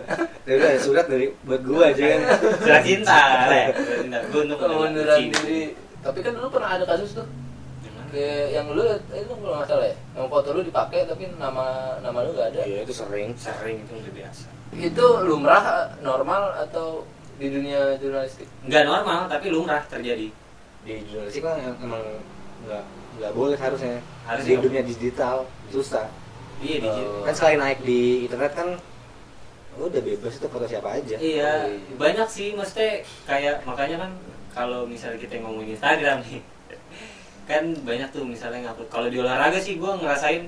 Dari 0.46 0.60
ada 0.60 0.76
surat 0.76 1.06
dari 1.08 1.32
buat 1.46 1.62
gua 1.64 1.88
aja 1.88 2.04
kan. 2.04 2.20
Surat 2.60 2.82
cinta, 2.84 3.20
cinta. 3.48 4.18
Gue 4.28 4.40
untuk 4.44 4.58
Pengunduran 4.60 5.18
diri. 5.32 5.72
Tapi 6.04 6.18
kan 6.20 6.32
dulu 6.36 6.48
pernah 6.52 6.70
ada 6.76 6.84
kasus 6.84 7.16
tuh. 7.16 7.26
Kayak 8.14 8.46
yang 8.54 8.66
lu 8.70 8.84
itu 8.94 9.26
kalau 9.26 9.58
nggak 9.58 9.66
salah 9.66 9.86
ya, 9.90 9.96
yang 10.14 10.30
foto 10.30 10.54
lu 10.54 10.62
dipakai 10.62 11.02
tapi 11.02 11.34
nama 11.34 11.98
nama 11.98 12.18
lu 12.22 12.30
nggak 12.36 12.48
ada. 12.54 12.62
Iya 12.62 12.86
itu 12.86 12.94
sering. 12.94 13.34
Sering 13.34 13.82
itu 13.82 13.92
udah 13.96 14.12
biasa. 14.14 14.46
Itu 14.70 15.06
lumrah 15.26 15.64
normal 15.98 16.42
atau 16.62 17.02
di 17.42 17.50
dunia 17.50 17.98
jurnalistik? 17.98 18.46
Nggak 18.70 18.84
normal, 18.86 19.26
tapi 19.26 19.46
lumrah 19.50 19.82
terjadi. 19.90 20.30
Di 20.86 20.94
jurnalistik 21.10 21.42
kan 21.42 21.58
em- 21.58 21.80
emang 21.82 22.04
nggak 22.68 22.84
nggak 23.18 23.32
boleh 23.34 23.58
harusnya. 23.58 23.98
Harusnya 24.28 24.46
di 24.46 24.54
nggak 24.54 24.66
dunia 24.68 24.82
digital 24.86 25.36
susah. 25.74 26.06
Iya 26.58 26.76
di 26.78 26.88
Oh. 26.88 27.22
Kan 27.22 27.34
sekali 27.34 27.54
naik 27.56 27.78
di 27.80 28.00
internet 28.24 28.52
kan 28.52 28.68
udah 29.74 30.00
bebas 30.00 30.34
itu 30.34 30.46
foto 30.46 30.64
siapa 30.64 30.88
aja. 30.92 31.16
Iya, 31.16 31.50
Oh, 31.60 31.66
iya. 31.66 31.94
banyak 31.96 32.28
sih 32.28 32.48
mesti 32.52 33.02
kayak 33.24 33.64
makanya 33.64 33.96
kan 34.00 34.10
kalau 34.52 34.84
misalnya 34.84 35.18
kita 35.18 35.40
ngomongin 35.40 35.74
Instagram 35.74 36.22
nih. 36.22 36.38
kan 37.50 37.64
banyak 37.82 38.08
tuh 38.08 38.22
misalnya 38.22 38.64
ngupload. 38.64 38.88
Kalau 38.88 39.08
di 39.08 39.18
olahraga 39.18 39.58
sih 39.58 39.76
gua 39.76 39.94
ngerasain 39.94 40.46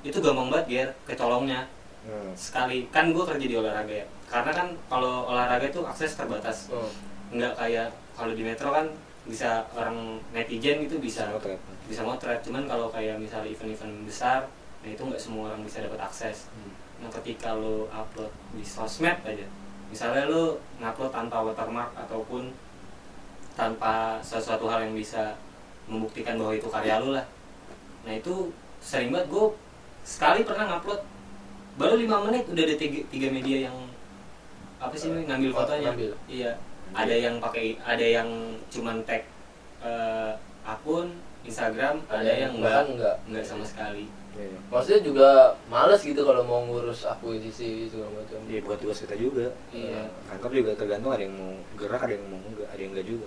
itu 0.00 0.16
gampang 0.16 0.48
banget 0.48 0.66
biar 0.66 0.88
kecolongnya 1.06 1.64
Hmm. 2.00 2.32
sekali 2.32 2.88
kan 2.88 3.12
gue 3.12 3.20
kerja 3.20 3.44
di 3.44 3.52
olahraga 3.54 3.92
ya 3.92 4.06
karena 4.24 4.48
kan 4.50 4.72
kalau 4.88 5.28
olahraga 5.28 5.68
itu 5.68 5.84
akses 5.84 6.16
terbatas 6.16 6.72
Oh. 6.72 6.88
nggak 7.28 7.52
kayak 7.54 7.92
kalau 8.10 8.32
di 8.32 8.40
metro 8.40 8.72
kan 8.72 8.88
bisa 9.22 9.68
orang 9.70 10.16
netizen 10.32 10.80
gitu 10.80 10.96
bisa 10.96 11.28
Motret. 11.28 11.60
bisa 11.84 12.00
motret 12.00 12.40
cuman 12.40 12.64
kalau 12.64 12.88
kayak 12.88 13.20
misalnya 13.20 13.52
event-event 13.52 14.08
besar 14.08 14.48
nah 14.80 14.88
itu 14.88 15.02
nggak 15.04 15.20
semua 15.20 15.52
orang 15.52 15.60
bisa 15.64 15.84
dapat 15.84 16.00
akses. 16.00 16.48
Nah 17.00 17.08
ketika 17.12 17.56
lo 17.56 17.88
upload 17.92 18.32
di 18.56 18.64
sosmed 18.64 19.16
aja 19.24 19.46
misalnya 19.90 20.30
lo 20.30 20.62
ngupload 20.78 21.10
tanpa 21.10 21.42
watermark 21.42 21.90
ataupun 21.98 22.54
tanpa 23.58 24.22
sesuatu 24.22 24.70
hal 24.70 24.86
yang 24.86 24.94
bisa 24.94 25.34
membuktikan 25.90 26.38
bahwa 26.38 26.54
itu 26.54 26.70
karya 26.70 27.02
lo 27.02 27.18
lah. 27.18 27.26
Nah 28.06 28.14
itu 28.14 28.54
sering 28.78 29.10
banget. 29.10 29.26
Gue 29.28 29.52
sekali 30.06 30.46
pernah 30.46 30.70
ngupload 30.70 31.02
baru 31.76 31.94
lima 31.98 32.22
menit 32.30 32.46
udah 32.46 32.62
ada 32.64 32.76
tiga, 32.78 33.02
tiga 33.10 33.28
media 33.28 33.68
yang 33.68 33.76
apa 34.80 34.94
sih 34.96 35.12
ini 35.12 35.28
ngambil 35.28 35.50
fotonya. 35.52 35.92
ngambil. 35.92 36.12
iya. 36.30 36.52
Ada 36.90 37.14
yang 37.14 37.36
pakai 37.38 37.78
ada 37.82 38.06
yang 38.06 38.28
cuman 38.72 39.02
tag 39.04 39.22
eh, 39.82 40.32
akun 40.64 41.12
Instagram 41.44 42.02
ada, 42.06 42.26
yang 42.26 42.58
bahkan 42.58 42.94
enggak 42.94 42.94
enggak. 42.94 43.16
enggak 43.28 43.44
sama 43.44 43.64
sekali 43.66 44.06
Iya. 44.32 44.58
Maksudnya 44.68 45.00
juga 45.02 45.28
males 45.66 46.00
gitu 46.00 46.20
kalau 46.20 46.42
mau 46.42 46.60
ngurus 46.62 47.02
akuisisi 47.04 47.86
segala 47.86 48.10
macam. 48.14 48.38
Iya 48.46 48.60
bukan 48.60 48.78
tugas 48.78 48.98
kita 49.00 49.14
juga. 49.14 49.46
Iya. 49.70 50.06
Kantor 50.26 50.50
juga 50.54 50.70
tergantung 50.74 51.10
ada 51.10 51.22
yang 51.22 51.34
mau 51.34 51.50
gerak, 51.74 52.00
ada 52.00 52.12
yang 52.12 52.24
mau 52.26 52.40
enggak, 52.40 52.68
ada 52.68 52.80
yang 52.80 52.90
enggak 52.92 53.06
juga. 53.06 53.26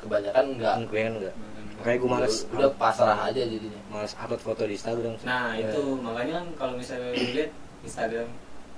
Kebanyakan 0.00 0.44
enggak. 0.52 0.74
Gue 0.84 1.00
kan 1.00 1.14
enggak. 1.14 1.34
Makanya 1.74 1.96
gue 1.98 2.10
males. 2.10 2.34
Udah 2.48 2.70
pasrah 2.72 3.18
aja 3.24 3.40
jadinya. 3.40 3.80
Males 3.88 4.12
upload 4.14 4.40
foto 4.40 4.62
di 4.62 4.74
Instagram. 4.74 5.14
Nah 5.22 5.46
Ya. 5.52 5.66
itu 5.66 5.82
makanya 5.98 6.32
kan 6.38 6.46
kalau 6.56 6.74
misalnya 6.74 7.10
lu 7.10 7.24
lihat 7.32 7.50
Instagram 7.80 8.28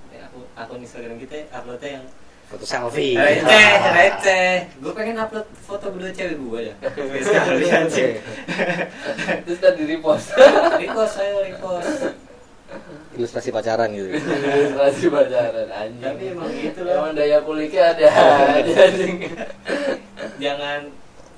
eh, 0.07 0.21
aku 0.23 0.39
akun 0.53 0.79
Instagram 0.79 1.19
kita 1.19 1.45
uploadnya 1.51 1.91
yang 1.99 2.07
Foto 2.47 2.63
selfie. 2.63 3.11
receh 3.11 3.43
receh 3.99 4.51
gue 4.79 4.91
pengen 4.95 5.19
upload 5.19 5.43
foto 5.59 5.91
berdua 5.91 6.15
cewek 6.15 6.39
gue 6.39 6.59
ya 6.63 6.75
sekali 7.27 7.67
anjing 7.67 8.15
Terus 9.45 9.59
tadi 9.59 9.83
repost. 9.85 10.33
repost 10.77 11.13
saya 11.15 11.37
repost 11.41 12.13
Ilustrasi 13.15 13.49
pacaran 13.49 13.89
gitu. 13.95 14.11
Ilustrasi 14.11 15.07
pacaran 15.07 15.67
anjing. 15.67 16.03
Tapi 16.03 16.23
emang 16.35 16.51
gitu 16.51 16.79
loh. 16.83 16.93
Emang 16.99 17.13
daya 17.15 17.39
kuliknya 17.41 17.83
ada 17.95 18.07
anjing. 18.83 19.23
jangan 20.37 20.81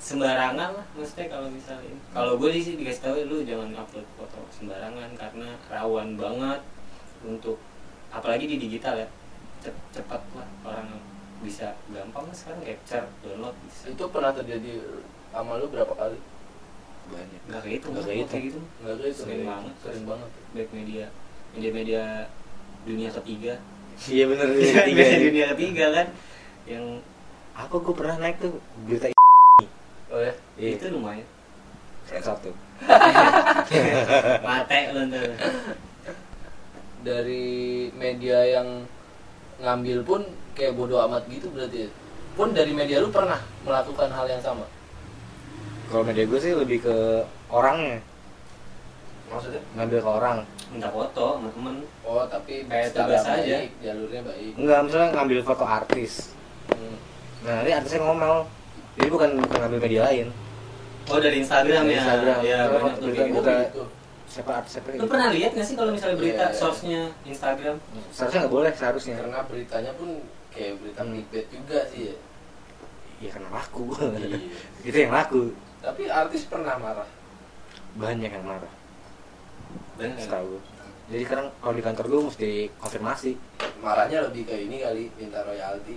sembarangan 0.00 0.72
lah 0.72 0.86
maksudnya 0.96 1.28
kalau 1.28 1.48
misalnya 1.52 1.92
kalau 2.16 2.32
gue 2.40 2.48
sih 2.56 2.76
dikasih 2.76 3.04
tahu 3.04 3.16
lu 3.28 3.44
jangan 3.44 3.68
upload 3.76 4.08
foto 4.16 4.40
sembarangan 4.48 5.12
karena 5.12 5.48
rawan 5.68 6.16
banget 6.16 6.60
untuk 7.20 7.60
apalagi 8.08 8.48
di 8.48 8.56
digital 8.56 8.96
ya 8.96 9.08
Cep- 9.60 9.84
cepat 9.92 10.24
lah 10.32 10.48
orang 10.64 10.96
bisa 11.44 11.76
gampang 11.92 12.24
lah 12.24 12.36
sekarang 12.36 12.64
capture 12.64 13.04
download 13.20 13.56
bisa 13.68 13.92
Itu 13.92 14.04
pernah 14.08 14.32
terjadi 14.32 14.72
sama 15.32 15.60
lu 15.60 15.68
berapa 15.68 15.92
kali? 15.92 16.16
Banyak. 17.10 17.40
nggak 17.44 17.60
kayak 17.60 17.76
itu 17.76 17.86
Nggak 17.86 18.04
kayak 18.04 18.16
itu. 18.16 18.28
kayak 18.28 18.44
gitu 18.46 18.60
Enggak 18.80 18.94
kayak 18.96 19.10
itu. 19.10 19.20
Sering 19.20 19.42
banget. 19.44 19.74
Sering 19.80 20.04
banget. 20.06 20.30
baik 20.52 20.70
media 20.70 21.04
media-media 21.50 22.02
dunia 22.82 23.10
ketiga 23.12 23.54
Iya 24.00 24.24
bener 24.26 24.46
Media 24.54 24.84
tiga. 24.86 25.04
dunia 25.20 25.44
ketiga 25.52 25.86
kan 25.92 26.06
yang 26.64 26.84
Apa 27.52 27.74
gue 27.76 27.92
pernah 27.92 28.16
naik 28.16 28.38
tuh 28.38 28.56
berita 28.84 29.10
Oh 30.08 30.18
ya. 30.18 30.32
Iya. 30.56 30.68
itu 30.74 30.86
lumayan 30.88 31.26
satu. 32.10 32.50
mate 34.42 34.78
lu 34.90 35.00
ntar 35.06 35.30
Dari 37.00 37.46
media 37.94 38.38
yang 38.44 38.82
ngambil 39.58 39.98
pun 40.02 40.20
kayak 40.52 40.74
bodoh 40.74 41.00
amat 41.02 41.24
gitu 41.28 41.48
berarti. 41.48 41.86
ya? 41.86 41.88
Pun 42.32 42.50
dari 42.50 42.72
media 42.72 42.98
lu 42.98 43.08
pernah 43.08 43.38
melakukan 43.62 44.10
hal 44.10 44.26
yang 44.26 44.40
sama. 44.40 44.66
Kalau 45.90 46.02
media 46.02 46.24
gue 46.24 46.38
sih 46.38 46.54
lebih 46.54 46.78
ke 46.80 46.96
orangnya, 47.48 47.98
Maksudnya? 49.26 49.62
ngambil 49.74 49.98
ke 49.98 50.10
orang. 50.12 50.38
minta 50.70 50.86
foto 50.86 51.34
sama 51.34 51.50
temen 51.50 51.74
Oh, 52.00 52.22
tapi 52.24 52.62
Kayak 52.64 52.94
tugas 52.94 53.22
aja. 53.24 53.42
baik, 53.58 53.70
jalurnya 53.80 54.22
baik. 54.22 54.52
Enggak, 54.54 54.78
misalnya 54.86 55.08
ngambil 55.12 55.38
foto 55.42 55.64
artis. 55.64 56.12
Hmm. 56.68 56.94
Nah, 57.42 57.52
nanti 57.58 57.70
artisnya 57.72 58.00
ngomel. 58.00 58.34
Jadi 58.92 59.08
bukan 59.08 59.30
bukan 59.40 59.58
ngambil 59.60 59.80
media 59.80 60.02
lain. 60.04 60.26
oh 61.02 61.18
dari 61.18 61.36
Instagram 61.38 61.82
Dari 61.82 61.90
ya 61.90 61.98
Instagram. 61.98 62.38
ya 62.40 62.58
Kalau 62.60 62.70
banyak 62.78 62.94
tuh 62.94 63.02
berita- 63.02 63.26
berita- 63.26 63.62
gitu. 63.66 63.84
Siapa 64.30 64.50
artis 64.54 64.70
siapa 64.70 64.88
Lu 64.94 65.06
pernah 65.08 65.28
lihat 65.28 65.50
nggak 65.50 65.66
sih 65.66 65.74
kalau 65.74 65.90
misalnya 65.90 66.16
berita 66.16 66.44
Iya. 66.44 66.54
source-nya 66.54 67.02
Instagram? 67.24 67.76
Seharusnya 68.08 68.38
nggak 68.38 68.54
boleh 68.54 68.70
seharusnya. 68.72 69.16
Karena 69.18 69.38
beritanya 69.42 69.92
pun 69.92 70.08
kayak 70.48 70.72
berita 70.78 71.00
Hmm. 71.02 71.10
clickbait 71.12 71.46
juga 71.50 71.78
sih 71.88 72.00
ya. 72.04 72.16
Iya 73.18 73.30
karena 73.32 73.48
laku. 73.50 73.84
Iya. 73.90 74.38
Itu 74.86 74.96
yang 75.00 75.10
laku. 75.12 75.42
Tapi 75.80 76.02
artis 76.06 76.44
pernah 76.44 76.76
marah. 76.76 77.08
Banyak 77.96 78.30
yang 78.30 78.44
marah. 78.44 78.72
Banyak 79.96 80.16
ya? 80.16 80.24
Setahu 80.24 80.46
gue. 80.50 80.62
Jadi 81.10 81.22
sekarang 81.26 81.46
kalau 81.58 81.74
di 81.74 81.82
kantor 81.82 82.04
gue 82.06 82.20
mesti 82.30 82.50
konfirmasi. 82.78 83.32
Marahnya 83.80 84.18
lebih 84.22 84.46
ke 84.46 84.54
ini 84.54 84.78
kali 84.78 85.10
minta 85.16 85.42
royalti. 85.42 85.96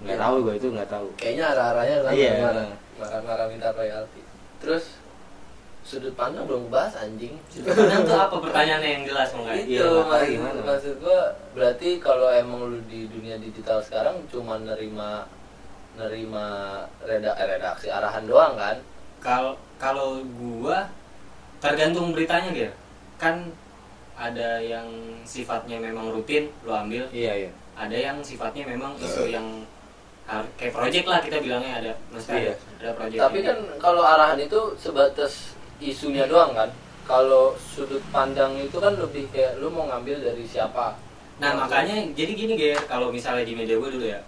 Nggak 0.00 0.16
tahu 0.16 0.34
gue 0.46 0.54
itu 0.56 0.68
nggak 0.72 0.88
tahu. 0.88 1.06
Kayaknya 1.18 1.44
arah-arahnya 1.52 1.96
kan 2.00 2.12
Iya. 2.14 2.32
marah. 2.40 2.66
Marah-marah 2.96 3.46
minta 3.50 3.68
royalti. 3.70 4.22
Terus 4.62 4.84
sudut 5.80 6.14
pandang 6.14 6.46
belum 6.46 6.70
bahas 6.70 6.94
anjing. 6.96 7.34
Sebenarnya 7.50 8.00
tuh 8.04 8.16
apa 8.16 8.36
pertanyaannya 8.38 8.90
yang 8.94 9.04
jelas 9.04 9.28
mau 9.34 9.42
nggak? 9.44 9.56
itu 9.58 9.68
Iya, 9.74 9.84
makanya 9.84 10.06
maksud, 10.06 10.30
gimana? 10.30 10.60
maksud 10.64 10.94
gua 11.02 11.20
berarti 11.52 11.88
kalau 11.98 12.28
emang 12.30 12.60
lu 12.68 12.78
di 12.86 13.00
dunia 13.10 13.36
digital 13.36 13.80
sekarang 13.82 14.16
cuma 14.30 14.56
nerima 14.56 15.26
nerima 15.98 16.46
redak 17.02 17.34
eh, 17.34 17.46
redaksi 17.50 17.88
arahan 17.90 18.24
doang 18.24 18.54
kan 18.56 18.76
Kalau 19.20 19.52
kalau 19.76 20.20
gua 20.34 20.88
tergantung 21.60 22.12
beritanya 22.12 22.50
dia. 22.50 22.70
Kan 23.16 23.52
ada 24.16 24.60
yang 24.60 24.88
sifatnya 25.24 25.80
memang 25.80 26.12
rutin 26.12 26.52
lo 26.64 26.76
ambil, 26.76 27.08
Iya 27.08 27.46
iya. 27.46 27.50
ada 27.72 27.96
yang 27.96 28.20
sifatnya 28.20 28.68
memang 28.68 28.92
isu 28.96 29.28
yang 29.28 29.64
kayak 30.56 30.70
project 30.70 31.06
lah 31.08 31.18
kita 31.18 31.40
bilangnya 31.40 31.80
ada 31.80 31.92
maksudnya 32.08 32.38
Iya. 32.38 32.54
ada, 32.54 32.60
ada 32.76 32.90
project 32.94 33.20
tapi 33.20 33.38
kan 33.42 33.58
kalau 33.80 34.02
arahan 34.04 34.38
itu 34.38 34.60
sebatas 34.76 35.56
isunya 35.80 36.28
doang 36.28 36.52
kan 36.52 36.68
kalau 37.02 37.56
sudut 37.56 37.98
pandang 38.12 38.54
itu 38.54 38.76
kan 38.76 38.94
lebih 38.94 39.26
kayak 39.32 39.58
lu 39.58 39.66
mau 39.66 39.88
ngambil 39.88 40.20
dari 40.22 40.44
siapa 40.44 40.94
Nah 41.40 41.56
Maksud- 41.56 41.72
makanya 41.72 41.96
jadi 42.12 42.32
gini 42.36 42.52
Ger, 42.54 42.76
kalau 42.84 43.08
misalnya 43.08 43.42
di 43.42 43.56
media 43.56 43.80
gue 43.80 43.90
dulu 43.90 44.04
ya, 44.04 44.20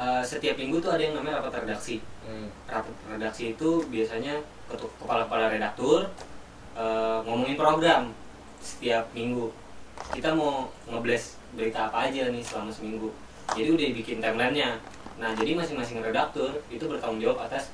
eh, 0.00 0.22
setiap 0.24 0.56
minggu 0.56 0.80
tuh 0.80 0.88
ada 0.90 1.04
yang 1.04 1.12
namanya 1.12 1.44
rapat 1.44 1.68
redaksi. 1.68 2.00
Hmm. 2.20 2.48
Rapat 2.68 2.94
redaksi 3.08 3.56
itu 3.56 3.84
biasanya 3.88 4.38
kepala-kepala 4.68 5.50
redaktur 5.50 6.06
eh, 6.76 7.18
ngomongin 7.24 7.56
program 7.56 8.12
setiap 8.60 9.08
minggu. 9.16 9.50
Kita 10.12 10.36
mau 10.36 10.68
ngebles 10.88 11.40
berita 11.56 11.88
apa 11.90 12.08
aja 12.08 12.30
nih 12.30 12.44
selama 12.44 12.70
seminggu. 12.70 13.10
Jadi 13.56 13.68
udah 13.74 13.86
dibikin 13.90 14.18
timelinenya. 14.22 14.78
Nah 15.18 15.34
jadi 15.34 15.58
masing-masing 15.58 16.00
redaktur 16.00 16.60
itu 16.70 16.84
bertanggung 16.86 17.20
jawab 17.20 17.48
atas 17.48 17.72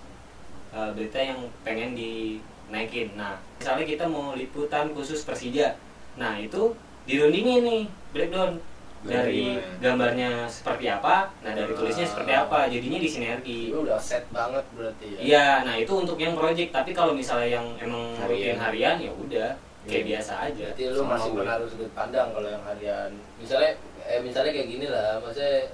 eh, 0.73 0.91
berita 0.95 1.19
yang 1.19 1.39
pengen 1.67 1.93
dinaikin. 1.93 3.13
Nah 3.19 3.37
misalnya 3.59 3.85
kita 3.85 4.05
mau 4.07 4.33
liputan 4.39 4.95
khusus 4.95 5.27
Persija. 5.27 5.77
Nah 6.17 6.39
itu 6.41 6.73
dirundingin 7.07 7.63
nih 7.63 7.83
breakdown 8.11 8.59
dari 9.07 9.57
Iya. 9.57 9.63
gambarnya 9.81 10.31
seperti 10.45 10.87
apa 10.87 11.31
nah 11.41 11.53
dari 11.53 11.73
tulisnya 11.73 12.05
seperti 12.05 12.33
apa 12.33 12.67
jadinya 12.67 12.99
di 12.99 13.09
sinergi 13.09 13.61
Itu 13.71 13.83
udah 13.83 13.97
set 13.97 14.27
banget 14.29 14.67
berarti 14.75 15.07
ya. 15.15 15.19
iya 15.19 15.47
nah 15.63 15.75
itu 15.75 15.93
untuk 15.95 16.19
yang 16.19 16.35
project 16.35 16.71
tapi 16.71 16.91
kalau 16.91 17.15
misalnya 17.15 17.57
yang 17.57 17.67
emang 17.79 18.13
rutin 18.21 18.55
Harian. 18.55 18.59
harian 18.59 18.97
ya 19.01 19.13
udah 19.15 19.49
kayak 19.87 20.03
Iya. 20.03 20.09
biasa 20.13 20.33
aja 20.45 20.67
Berarti 20.69 20.85
lu 20.87 21.01
Sama 21.01 21.11
masih 21.15 21.31
menaruh 21.33 21.69
sudut 21.71 21.91
pandang 21.95 22.29
kalau 22.35 22.49
yang 22.49 22.65
harian. 22.67 23.11
Misalnya 23.39 23.71
eh 24.03 24.19
misalnya 24.19 24.51
kayak 24.51 24.69
gini 24.69 24.87
lah, 24.87 25.19
maksudnya 25.19 25.71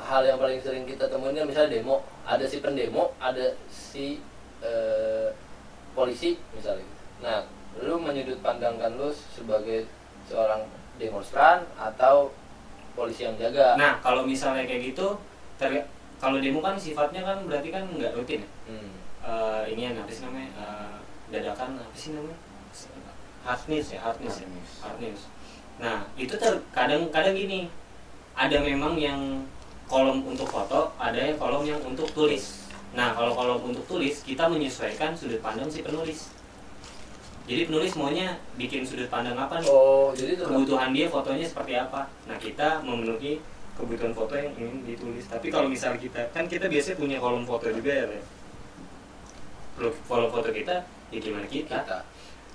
hal 0.00 0.22
yang 0.24 0.36
paling 0.36 0.56
sering 0.56 0.84
kita 0.84 1.04
temuin 1.04 1.32
kan 1.34 1.44
misalnya 1.44 1.76
demo, 1.76 2.00
ada 2.24 2.42
si 2.42 2.56
pendemo, 2.58 3.12
ada 3.20 3.46
si 3.68 4.24
eh, 4.60 5.28
polisi 5.92 6.40
misalnya. 6.50 6.84
Nah, 7.20 7.44
lu 7.78 7.96
menyudut 7.96 8.40
pandangkan 8.40 8.96
lu 8.96 9.08
sebagai 9.12 9.84
seorang 10.24 10.64
demonstran 11.00 11.64
atau 11.80 12.28
polisi 12.92 13.24
yang 13.24 13.34
jaga. 13.40 13.80
nah 13.80 13.96
kalau 14.04 14.28
misalnya 14.28 14.68
kayak 14.68 14.92
gitu 14.92 15.16
ter- 15.56 15.88
kalau 16.20 16.36
demo 16.36 16.60
kan 16.60 16.76
sifatnya 16.76 17.24
kan 17.24 17.48
berarti 17.48 17.72
kan 17.72 17.88
nggak 17.88 18.12
rutin 18.12 18.44
ya? 18.44 18.50
Hmm. 18.68 18.90
Eh, 19.20 19.62
ini 19.72 19.88
yang 19.88 19.96
apa 19.96 20.12
sih 20.12 20.28
namanya? 20.28 20.50
Eh, 20.52 20.94
dadakan 21.32 21.80
apa 21.80 21.96
sih 21.96 22.12
namanya? 22.12 22.36
Hard 23.40 23.62
news 23.72 23.86
ya 23.88 23.98
hard 24.04 24.20
news 24.20 24.36
ya? 24.36 24.44
Hard 24.44 24.52
news. 24.52 24.72
hard 24.84 24.98
news. 25.00 25.22
Nah 25.80 26.04
itu 26.20 26.36
ter 26.36 26.52
kadang 26.76 27.08
kadang 27.08 27.32
gini 27.32 27.72
ada 28.36 28.60
memang 28.60 29.00
yang 29.00 29.48
kolom 29.88 30.20
untuk 30.28 30.44
foto 30.44 30.92
ada 31.00 31.16
yang 31.16 31.40
kolom 31.40 31.64
yang 31.64 31.80
untuk 31.80 32.04
tulis. 32.12 32.68
Nah 32.92 33.16
kalau 33.16 33.32
kolom 33.32 33.64
untuk 33.64 33.84
tulis 33.88 34.20
kita 34.20 34.44
menyesuaikan 34.44 35.16
sudut 35.16 35.40
pandang 35.40 35.72
si 35.72 35.80
penulis 35.80 36.28
jadi 37.50 37.66
penulis 37.66 37.92
maunya 37.98 38.38
bikin 38.54 38.86
sudut 38.86 39.10
pandang 39.10 39.34
apa 39.34 39.58
nih 39.58 39.66
Oh, 39.66 40.14
jadi 40.14 40.38
kebutuhan 40.38 40.94
dia 40.94 41.10
fotonya 41.10 41.46
seperti 41.50 41.74
apa 41.74 42.06
nah 42.30 42.38
kita 42.38 42.78
memenuhi 42.86 43.42
kebutuhan 43.74 44.14
foto 44.14 44.38
yang 44.38 44.54
ingin 44.54 44.86
ditulis 44.86 45.26
tapi 45.26 45.50
kalau 45.50 45.66
misal 45.66 45.98
kita 45.98 46.30
kan 46.30 46.46
kita 46.46 46.70
biasanya 46.70 46.96
punya 47.02 47.18
kolom 47.18 47.42
foto 47.42 47.66
juga 47.74 47.90
ya 47.90 48.06
kolom 50.06 50.30
foto 50.30 50.48
kita 50.54 50.86
ya 51.10 51.18
gimana 51.18 51.46
kita 51.50 51.82
kita. 51.82 51.98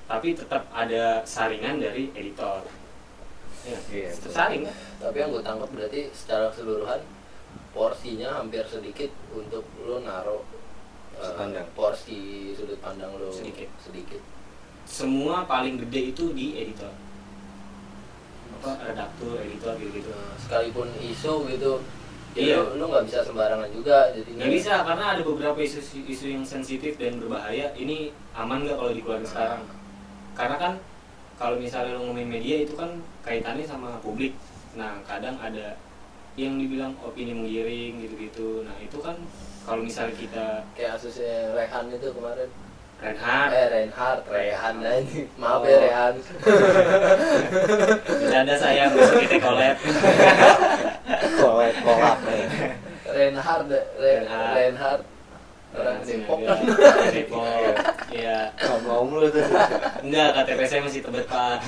tapi 0.08 0.31
tetap 0.31 0.63
ada 0.71 1.25
saringan 1.27 1.81
dari 1.81 2.13
editor 2.15 2.63
ya, 3.65 3.77
Iya, 3.89 4.10
tetap 4.13 4.31
saring 4.31 4.63
Tapi 5.01 5.17
yang 5.17 5.34
gue 5.34 5.41
tangkap 5.41 5.69
berarti 5.73 6.01
secara 6.13 6.53
keseluruhan 6.53 7.01
porsinya 7.73 8.39
hampir 8.39 8.63
sedikit 8.69 9.10
untuk 9.34 9.65
lo 9.84 9.99
Sudut 11.15 11.36
pandang. 11.39 11.67
porsi 11.73 12.51
sudut 12.53 12.79
pandang 12.84 13.10
lo 13.17 13.31
Sedikit. 13.31 13.71
sedikit. 13.81 14.21
Semua 14.86 15.43
paling 15.43 15.82
gede 15.82 16.13
itu 16.13 16.32
di 16.32 16.56
editor. 16.56 16.93
Apa 18.56 18.82
redaktur 18.82 19.38
editor 19.38 19.74
gitu 19.78 19.91
gitu 20.00 20.10
Nah, 20.10 20.34
sekalipun 20.39 20.88
isu 20.98 21.34
gitu, 21.50 21.71
Iya. 22.34 22.58
ya 22.58 22.63
lo- 22.63 22.74
lo 22.80 22.86
nggak 22.89 23.06
bisa 23.06 23.19
sembarangan 23.21 23.69
juga. 23.69 24.10
Jadi 24.13 24.30
nggak 24.38 24.52
bisa 24.52 24.74
karena 24.84 25.06
ada 25.13 25.21
beberapa 25.21 25.60
isu 25.60 25.80
isu 26.06 26.26
yang 26.32 26.45
sensitif 26.45 26.95
dan 26.95 27.19
berbahaya. 27.19 27.74
Ini 27.74 28.10
aman 28.34 28.65
nggak 28.65 28.78
kalau 28.78 28.91
dikeluarin 28.91 29.28
sekarang? 29.28 29.62
Karena 30.36 30.56
kan 30.58 30.74
kalau 31.36 31.60
misalnya 31.60 31.95
lo 31.95 32.08
ngomongin 32.08 32.32
media 32.32 32.56
itu 32.63 32.74
kan 32.74 32.89
kaitannya 33.21 33.65
sama 33.65 34.00
publik. 34.00 34.36
Nah 34.76 35.00
kadang 35.04 35.36
ada 35.39 35.76
yang 36.36 36.60
dibilang 36.60 36.91
opini 37.00 37.32
menggiring 37.32 38.04
gitu-gitu. 38.04 38.63
Nah 38.67 38.76
itu 38.80 39.00
kan 39.00 39.15
kalau 39.63 39.80
misalnya 39.80 40.15
kita 40.15 40.45
kayak 40.76 41.00
kasusnya 41.00 41.56
Rehan 41.56 41.88
itu 41.89 42.12
kemarin. 42.12 42.50
Reinhardt 42.95 43.51
Eh 43.51 43.65
Reinhard, 43.69 44.19
Rehan 44.25 44.75
aja. 44.79 45.21
Maaf 45.36 45.62
Oh. 45.62 45.67
ya 45.67 45.77
Rehan. 45.77 46.13
bercanda 48.05 48.55
saya 48.55 48.88
besok 48.89 49.19
kita 49.21 49.38
collab 49.38 49.75
kolab 51.39 51.75
kolab 51.79 52.17
nih 52.23 52.43
Reinhard, 53.05 53.67
Re- 53.67 53.88
Reinhard. 53.97 54.53
Reinhard. 54.55 55.01
Orang 55.75 55.99
Depok 56.01 56.39
ya, 56.39 56.55
kan. 56.55 56.60
Depok 57.12 57.43
ya 58.10 58.39
ngomong 58.63 59.19
lu 59.19 59.27
tuh 59.27 59.43
enggak 60.01 60.27
KTP 60.34 60.60
saya 60.63 60.81
masih 60.81 61.03
tebet 61.03 61.27
pak 61.27 61.60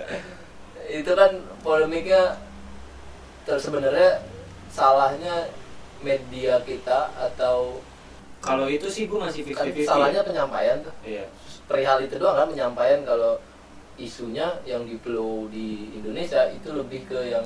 itu 0.98 1.12
kan 1.12 1.32
polemiknya 1.60 2.40
terus 3.44 3.60
sebenarnya 3.60 4.24
salahnya 4.72 5.52
media 6.00 6.64
kita 6.64 7.12
atau 7.12 7.84
kalau 8.40 8.66
itu 8.66 8.88
sih 8.88 9.04
gue 9.04 9.20
masih 9.20 9.44
kan 9.52 9.68
50-50 9.68 9.84
salahnya 9.84 10.20
penyampaian 10.24 10.76
tuh. 10.80 10.94
Iya. 11.04 11.24
Perihal 11.68 12.00
itu 12.02 12.16
doang 12.16 12.36
kan 12.40 12.48
penyampaian 12.48 13.00
kalau 13.04 13.36
isunya 14.00 14.48
yang 14.64 14.88
di 14.88 14.96
flow 14.96 15.44
di 15.52 15.92
Indonesia 15.92 16.48
itu 16.48 16.72
lebih 16.72 17.04
ke 17.04 17.20
yang 17.36 17.44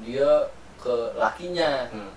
dia 0.00 0.48
ke 0.80 1.14
lakinya 1.14 1.86
Hmm. 1.92 2.10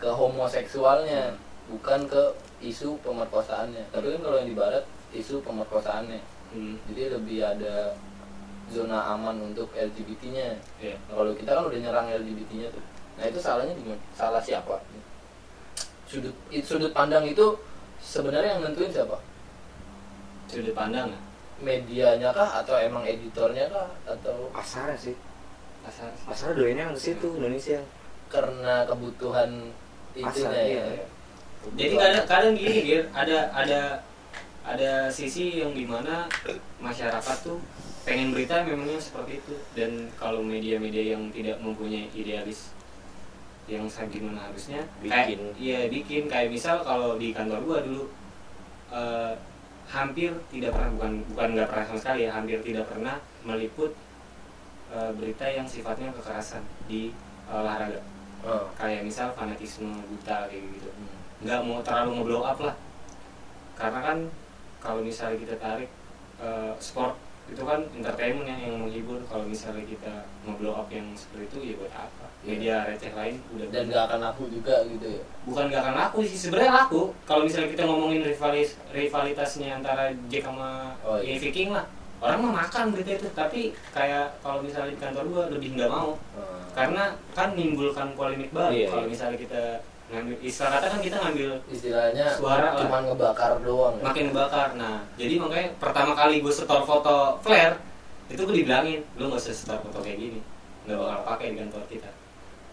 ke 0.00 0.08
homoseksualnya 0.08 1.36
bukan 1.68 2.08
ke 2.08 2.22
isu 2.64 2.96
pemerkosaannya. 3.04 3.92
Tapi 3.92 4.06
kan 4.16 4.20
kalau 4.24 4.36
yang 4.40 4.48
di 4.48 4.56
barat 4.56 4.84
isu 5.12 5.44
pemerkosaannya. 5.44 6.20
Hmm. 6.48 6.80
jadi 6.88 7.12
lebih 7.12 7.44
ada 7.44 7.92
zona 8.72 9.12
aman 9.12 9.36
untuk 9.52 9.68
LGBT-nya. 9.76 10.56
Nah, 10.80 11.14
kalau 11.20 11.32
kita 11.36 11.52
kan 11.52 11.68
udah 11.68 11.76
nyerang 11.76 12.08
LGBT-nya 12.08 12.72
tuh. 12.72 12.80
Nah 13.20 13.24
itu 13.28 13.36
salahnya 13.36 13.76
di 13.76 13.84
mana? 13.84 14.00
Salah 14.16 14.40
siapa 14.40 14.80
sudut 16.08 16.34
sudut 16.64 16.92
pandang 16.96 17.24
itu 17.28 17.54
sebenarnya 18.00 18.56
yang 18.56 18.62
nentuin 18.64 18.90
siapa? 18.90 19.20
Sudut 20.48 20.74
pandang 20.74 21.12
ya? 21.12 21.20
Medianya 21.58 22.30
kah? 22.32 22.64
Atau 22.64 22.74
emang 22.80 23.04
editornya 23.04 23.68
kah? 23.68 23.88
Atau 24.08 24.48
pasar 24.50 24.96
sih. 24.96 25.14
Pasar 25.84 26.10
pasar 26.24 26.56
doainnya 26.56 26.90
ke 26.90 26.98
situ 26.98 27.36
Indonesia. 27.36 27.78
Karena 28.28 28.84
kebutuhan 28.84 29.72
Pasar, 30.12 30.50
itunya 30.50 30.62
iya. 30.64 30.84
ya 31.00 31.06
jadi 31.76 31.94
kadang 31.98 32.26
kadang 32.26 32.52
gini 32.54 32.78
Gir, 32.86 33.02
ada 33.12 33.50
ada 33.52 33.80
ada 34.62 34.92
sisi 35.10 35.60
yang 35.60 35.74
di 35.74 35.84
mana 35.84 36.28
masyarakat 36.78 37.36
tuh 37.42 37.58
pengen 38.06 38.32
berita 38.32 38.64
memangnya 38.64 39.00
seperti 39.00 39.42
itu. 39.42 39.54
Dan 39.74 40.08
kalau 40.16 40.40
media-media 40.40 41.18
yang 41.18 41.28
tidak 41.34 41.58
mempunyai 41.60 42.08
idealis 42.14 42.72
yang 43.68 43.84
sa- 43.84 44.08
gimana 44.08 44.40
harusnya 44.42 44.80
kayak 44.98 45.28
Bikin. 45.28 45.40
iya 45.54 45.80
bikin 45.86 46.22
kayak 46.24 46.48
misal 46.48 46.80
kalau 46.80 47.14
di 47.14 47.30
kantor 47.30 47.60
gua 47.62 47.78
dulu 47.84 48.04
eh, 48.88 49.32
hampir 49.86 50.32
tidak 50.48 50.72
pernah 50.72 50.90
bukan 50.90 51.12
bukan 51.28 51.48
nggak 51.52 51.68
pernah 51.68 51.84
sama 51.86 51.98
sekali 51.98 52.20
ya 52.24 52.30
hampir 52.32 52.58
tidak 52.60 52.84
pernah 52.84 53.16
meliput 53.42 53.92
eh, 54.88 55.10
berita 55.14 55.44
yang 55.44 55.64
sifatnya 55.64 56.08
kekerasan 56.10 56.64
di 56.84 57.12
eh, 57.44 57.54
olahraga 57.54 58.00
Oh. 58.38 58.70
kayak 58.72 59.02
misal 59.02 59.34
fanatisme 59.34 59.90
buta 60.06 60.46
kayak 60.46 60.62
gitu 60.70 60.86
nggak 61.42 61.58
mau 61.58 61.82
terlalu 61.82 62.22
ngeblow 62.22 62.46
up 62.46 62.54
lah 62.62 62.70
karena 63.74 63.98
kan 63.98 64.18
kalau 64.78 65.02
misalnya 65.02 65.42
kita 65.42 65.58
tarik 65.58 65.90
eh, 66.38 66.70
sport 66.78 67.18
itu 67.48 67.62
kan 67.62 67.80
entertainment 67.90 68.44
ya 68.44 68.56
yang 68.62 68.76
menghibur 68.78 69.18
kalau 69.24 69.44
misalnya 69.44 69.82
kita 69.82 70.14
ngeblow 70.42 70.74
up 70.74 70.88
yang 70.88 71.08
seperti 71.12 71.44
itu 71.48 71.58
ya 71.64 71.74
buat 71.76 71.94
apa 71.94 72.24
Iya. 72.38 72.48
media 72.48 72.74
receh 72.86 73.12
lain 73.12 73.34
udah 73.50 73.66
dan 73.68 73.84
gak 73.88 74.04
akan 74.06 74.20
laku 74.22 74.44
juga 74.48 74.74
gitu 74.86 75.06
ya 75.10 75.22
bukan 75.42 75.64
gak 75.66 75.80
akan 75.80 75.94
laku 75.96 76.18
sih 76.22 76.38
sebenarnya 76.38 76.72
laku 76.76 77.02
kalau 77.24 77.42
misalnya 77.42 77.68
kita 77.68 77.82
ngomongin 77.82 78.22
rivalis 78.22 78.68
rivalitasnya 78.88 79.68
antara 79.74 80.04
Jack 80.28 80.44
sama 80.44 80.94
Oh, 81.02 81.18
iya. 81.18 81.34
Viking 81.36 81.70
lah 81.70 81.82
orang 82.18 82.38
mah 82.40 82.54
makan 82.62 82.90
berita 82.90 83.10
itu 83.12 83.26
tapi 83.32 83.60
kayak 83.90 84.38
kalau 84.38 84.58
misalnya 84.60 84.90
di 84.90 84.98
kantor 84.98 85.24
gua 85.26 85.44
lebih 85.48 85.74
nggak 85.74 85.88
mau 85.88 86.14
Oh. 86.34 86.62
karena 86.70 87.04
kan 87.32 87.50
menimbulkan 87.52 88.14
polemik 88.14 88.50
baru 88.50 88.70
Iya, 88.70 88.86
kalau 88.88 89.04
iya. 89.04 89.10
misalnya 89.10 89.38
kita 89.40 89.62
ngambil 90.08 90.36
istilah 90.40 90.70
kata 90.80 90.86
kan 90.88 91.00
kita 91.04 91.16
ngambil 91.20 91.50
istilahnya 91.68 92.26
Suara 92.32 92.72
cuma 92.80 93.04
ngebakar 93.04 93.60
doang 93.60 94.00
ya. 94.00 94.04
makin 94.08 94.26
bakar 94.32 94.68
nah 94.80 95.04
jadi 95.20 95.36
makanya 95.36 95.68
pertama 95.76 96.16
kali 96.16 96.40
gue 96.40 96.52
setor 96.52 96.80
foto 96.88 97.36
flare 97.44 97.76
itu 98.32 98.40
gue 98.40 98.56
dibilangin 98.64 99.00
lu 99.20 99.28
nggak 99.28 99.40
usah 99.40 99.52
setor 99.52 99.78
foto 99.84 100.00
kayak 100.00 100.16
gini 100.16 100.40
nggak 100.88 100.96
bakal 100.96 101.20
pakai 101.28 101.46
di 101.52 101.56
kantor 101.60 101.82
kita 101.92 102.10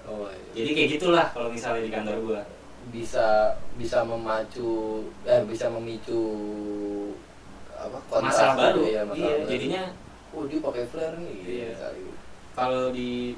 oh, 0.07 0.31
iya. 0.31 0.63
jadi 0.63 0.69
kayak 0.71 0.89
gitulah 0.95 1.27
kalau 1.35 1.49
misalnya 1.51 1.83
di 1.83 1.91
kantor 1.91 2.15
gue 2.23 2.39
bisa 2.95 3.57
bisa 3.75 4.05
memacu 4.07 5.03
eh 5.27 5.41
bisa 5.43 5.67
memicu 5.67 6.23
apa 7.75 7.97
kontras 8.07 8.31
masalah 8.31 8.55
baru 8.55 8.81
ya, 8.87 9.01
masalah 9.03 9.19
iya 9.19 9.33
baru. 9.43 9.49
jadinya 9.51 9.83
oh 10.31 10.43
dia 10.47 10.59
pakai 10.63 10.83
flare 10.87 11.17
nih 11.19 11.35
Iya. 11.43 11.71
kalau 12.55 12.95
di 12.95 13.35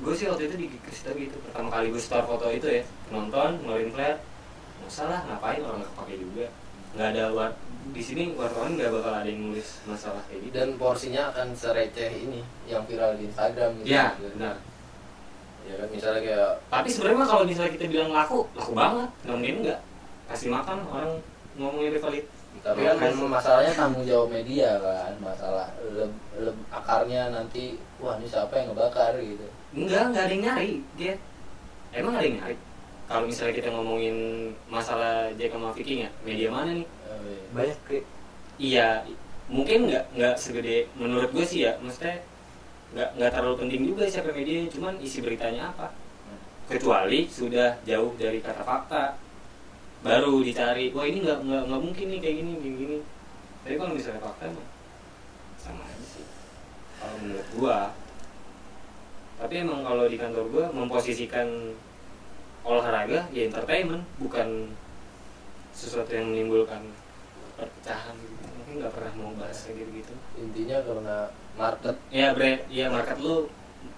gue 0.00 0.14
sih 0.16 0.26
waktu 0.26 0.48
itu 0.48 0.56
dikasih 0.66 1.02
tau 1.04 1.14
gitu 1.14 1.36
pertama 1.44 1.68
kali 1.68 1.92
gue 1.92 2.00
setor 2.00 2.24
foto 2.24 2.48
itu 2.48 2.66
ya. 2.66 2.82
Nonton 3.12 3.60
ngeluarin 3.62 3.90
flare. 3.92 4.18
Nggak 4.82 4.92
salah 4.92 5.20
ngapain 5.28 5.60
orang 5.62 5.78
nggak 5.84 5.92
kepake 5.94 6.14
juga? 6.18 6.46
Nggak 6.96 7.08
ada 7.12 7.24
war 7.32 7.50
di 7.92 8.02
sini 8.02 8.22
wartawan 8.38 8.78
nggak 8.78 8.90
bakal 8.94 9.12
ada 9.12 9.28
yang 9.28 9.40
nulis 9.52 9.68
masalah 9.84 10.22
kayak 10.26 10.40
gitu. 10.48 10.54
Dan 10.56 10.68
porsinya 10.80 11.22
akan 11.30 11.52
sereceh 11.54 12.10
ini 12.14 12.40
yang 12.64 12.82
viral 12.88 13.14
di 13.20 13.28
Instagram 13.28 13.70
gitu. 13.82 13.86
ya 13.92 14.16
Gitu. 14.16 14.32
benar. 14.36 14.56
Ya 15.62 15.74
kan 15.78 15.88
misalnya 15.94 16.20
kayak 16.26 16.50
tapi 16.66 16.88
sebenarnya 16.90 17.18
mah 17.22 17.28
kalau 17.30 17.44
misalnya 17.46 17.72
kita 17.78 17.84
bilang 17.86 18.10
laku 18.10 18.38
laku 18.58 18.72
banget. 18.74 19.08
Nggak? 19.22 19.34
Mungkin 19.38 19.54
enggak 19.62 19.80
kasih 20.32 20.48
makan 20.50 20.78
orang 20.90 21.12
ngomongin 21.60 21.92
rivalit 21.94 22.26
tapi 22.60 22.84
kan 22.84 22.94
Kan- 23.00 23.16
masalahnya 23.26 23.72
tanggung 23.72 24.04
jawab 24.04 24.28
media 24.28 24.76
kan 24.76 25.12
masalah 25.18 25.66
leb, 25.88 26.12
leb- 26.36 26.64
akarnya 26.68 27.32
nanti 27.32 27.80
wah 27.96 28.20
ini 28.20 28.28
siapa 28.28 28.52
yang 28.54 28.70
ngebakar 28.70 29.16
gitu. 29.16 29.46
Enggak 29.72 30.12
enggak 30.12 30.22
ada 30.28 30.32
yang 30.36 30.44
nyari 30.44 30.72
dia. 30.94 31.14
Emang 31.90 32.14
ada 32.20 32.26
yang 32.28 32.36
nyari? 32.38 32.56
Kalau 33.08 33.24
misalnya 33.26 33.54
kita 33.56 33.68
ngomongin 33.68 34.16
masalah 34.66 35.28
Jack 35.36 35.52
sama 35.52 35.72
Viking 35.72 36.06
ya 36.06 36.10
media 36.22 36.48
mana 36.48 36.70
nih? 36.72 36.86
Eh, 36.86 37.40
banyak 37.52 37.78
kayak 37.84 38.04
iya 38.56 39.04
mungkin 39.50 39.90
nggak 39.90 40.04
nggak 40.16 40.34
segede 40.38 40.88
menurut 40.96 41.28
gue 41.28 41.44
sih 41.44 41.66
ya 41.66 41.76
maksudnya 41.82 42.24
nggak 42.92 43.10
nggak 43.16 43.30
terlalu 43.32 43.56
penting 43.64 43.82
juga 43.84 44.04
siapa 44.06 44.32
media 44.32 44.64
cuman 44.68 44.94
isi 45.00 45.18
beritanya 45.20 45.72
apa? 45.72 45.92
Kecuali 46.68 47.26
sudah 47.28 47.76
jauh 47.82 48.14
dari 48.16 48.38
kata 48.40 48.62
fakta 48.62 49.18
baru 50.02 50.42
dicari. 50.42 50.90
Wah 50.92 51.06
ini 51.06 51.22
nggak 51.22 51.38
nggak 51.46 51.62
nggak 51.70 51.82
mungkin 51.82 52.06
nih 52.10 52.18
kayak 52.20 52.36
gini 52.42 52.50
gini 52.58 52.76
gini. 52.76 52.98
Tapi 53.62 53.74
kalau 53.78 53.92
misalnya 53.94 54.20
fakta 54.20 54.44
mah 54.50 54.66
sama 55.58 55.82
aja 55.86 56.04
sih. 56.04 56.26
Kalau 56.98 57.14
menurut 57.22 57.48
gua 57.56 57.78
tapi 59.42 59.58
emang 59.58 59.82
kalau 59.82 60.06
di 60.06 60.18
kantor 60.18 60.44
gua 60.54 60.66
memposisikan 60.70 61.74
olahraga 62.62 63.26
ya 63.34 63.42
entertainment 63.50 64.06
bukan 64.22 64.70
sesuatu 65.74 66.10
yang 66.14 66.30
menimbulkan 66.30 66.82
perpecahan. 67.58 68.14
Gitu 68.18 68.46
mungkin 68.58 68.74
nggak 68.82 68.92
pernah 68.94 69.12
mau 69.18 69.32
bahas 69.38 69.58
kayak 69.66 69.82
gitu 69.82 69.90
gitu 70.02 70.14
intinya 70.38 70.78
karena 70.82 71.16
market. 71.54 71.96
Ya 72.10 72.34
bre. 72.34 72.66
Ya 72.70 72.86
market 72.90 73.18
lu 73.22 73.46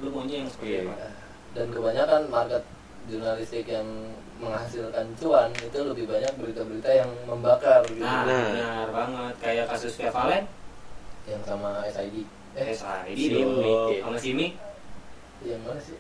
lu 0.00 0.08
maunya 0.12 0.44
yang 0.44 0.48
seperti 0.48 0.80
Iya. 0.80 0.92
apa? 0.92 1.08
Dan 1.54 1.66
kebanyakan 1.70 2.22
market 2.32 2.64
jurnalistik 3.04 3.66
yang 3.66 3.86
menghasilkan 4.34 5.06
cuan 5.14 5.48
itu 5.52 5.78
lebih 5.78 6.04
banyak 6.08 6.32
berita-berita 6.36 6.90
yang 6.90 7.10
membakar 7.24 7.84
gitu. 7.86 8.02
Nah, 8.02 8.24
Nah. 8.26 8.46
benar 8.50 8.88
banget. 8.90 9.34
Kayak 9.38 9.64
kasus 9.70 9.94
Via 9.96 10.10
Valen 10.10 10.44
yang 11.24 11.40
sama 11.40 11.80
SID 11.88 12.28
eh 12.54 12.70
SID 12.70 13.16
si 13.16 13.26
dong 13.32 13.58
Mik, 13.58 13.80
ya. 13.90 14.00
sama 14.04 14.16
si 14.18 14.30
Mik 14.32 14.52
yang 15.44 15.60
mana 15.62 15.80
sih? 15.80 15.98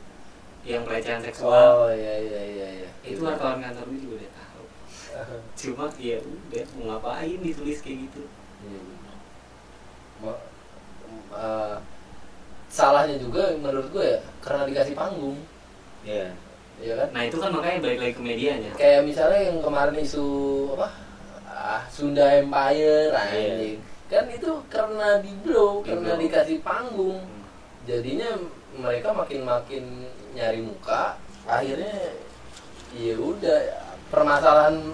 Yang 0.64 0.82
pelecehan 0.88 1.20
seksual. 1.22 1.68
Oh 1.84 1.92
iya 1.92 2.14
iya 2.18 2.40
iya 2.42 2.68
iya. 2.82 2.88
Itu 3.04 3.20
wartawan 3.22 3.60
kantor 3.60 3.84
gue 3.92 4.00
juga 4.00 4.14
udah 4.20 4.32
tahu. 4.32 4.64
Cuma 5.60 5.84
ya 5.96 6.18
udah 6.20 6.64
mau 6.74 6.84
ngapain 6.96 7.38
ditulis 7.38 7.78
kayak 7.84 7.98
gitu? 8.08 8.22
Iya. 8.64 8.80
Ma- 10.24 10.42
eh, 11.34 11.76
salahnya 12.68 13.16
juga 13.20 13.52
menurut 13.54 13.92
gue 13.92 14.04
ya 14.08 14.20
karena 14.40 14.64
dikasih 14.66 14.94
panggung. 14.96 15.38
Ya 16.04 16.32
ya 16.80 16.94
kan? 16.96 17.08
Nah 17.12 17.22
itu 17.24 17.36
kan 17.38 17.50
makanya 17.50 17.78
balik 17.82 17.98
lagi 18.00 18.14
ke 18.16 18.22
medianya. 18.22 18.70
Kayak 18.74 19.00
misalnya 19.06 19.40
yang 19.50 19.58
kemarin 19.60 19.96
isu 19.98 20.26
apa? 20.74 20.88
Ah, 21.46 21.82
Sunda 21.88 22.26
Empire 22.34 23.14
anjing. 23.14 23.78
Kan 24.10 24.24
itu 24.28 24.50
karena 24.68 25.18
di 25.18 25.32
blow 25.40 25.80
karena 25.80 26.14
Di-blow. 26.14 26.22
dikasih 26.22 26.58
panggung. 26.60 27.18
Hmm. 27.20 27.42
jadinya 27.84 28.40
mereka 28.72 29.12
makin 29.12 29.44
makin 29.44 29.84
nyari 30.32 30.64
muka 30.64 31.20
akhirnya 31.44 32.16
ya 32.96 33.12
udah 33.12 33.60
permasalahan 34.08 34.88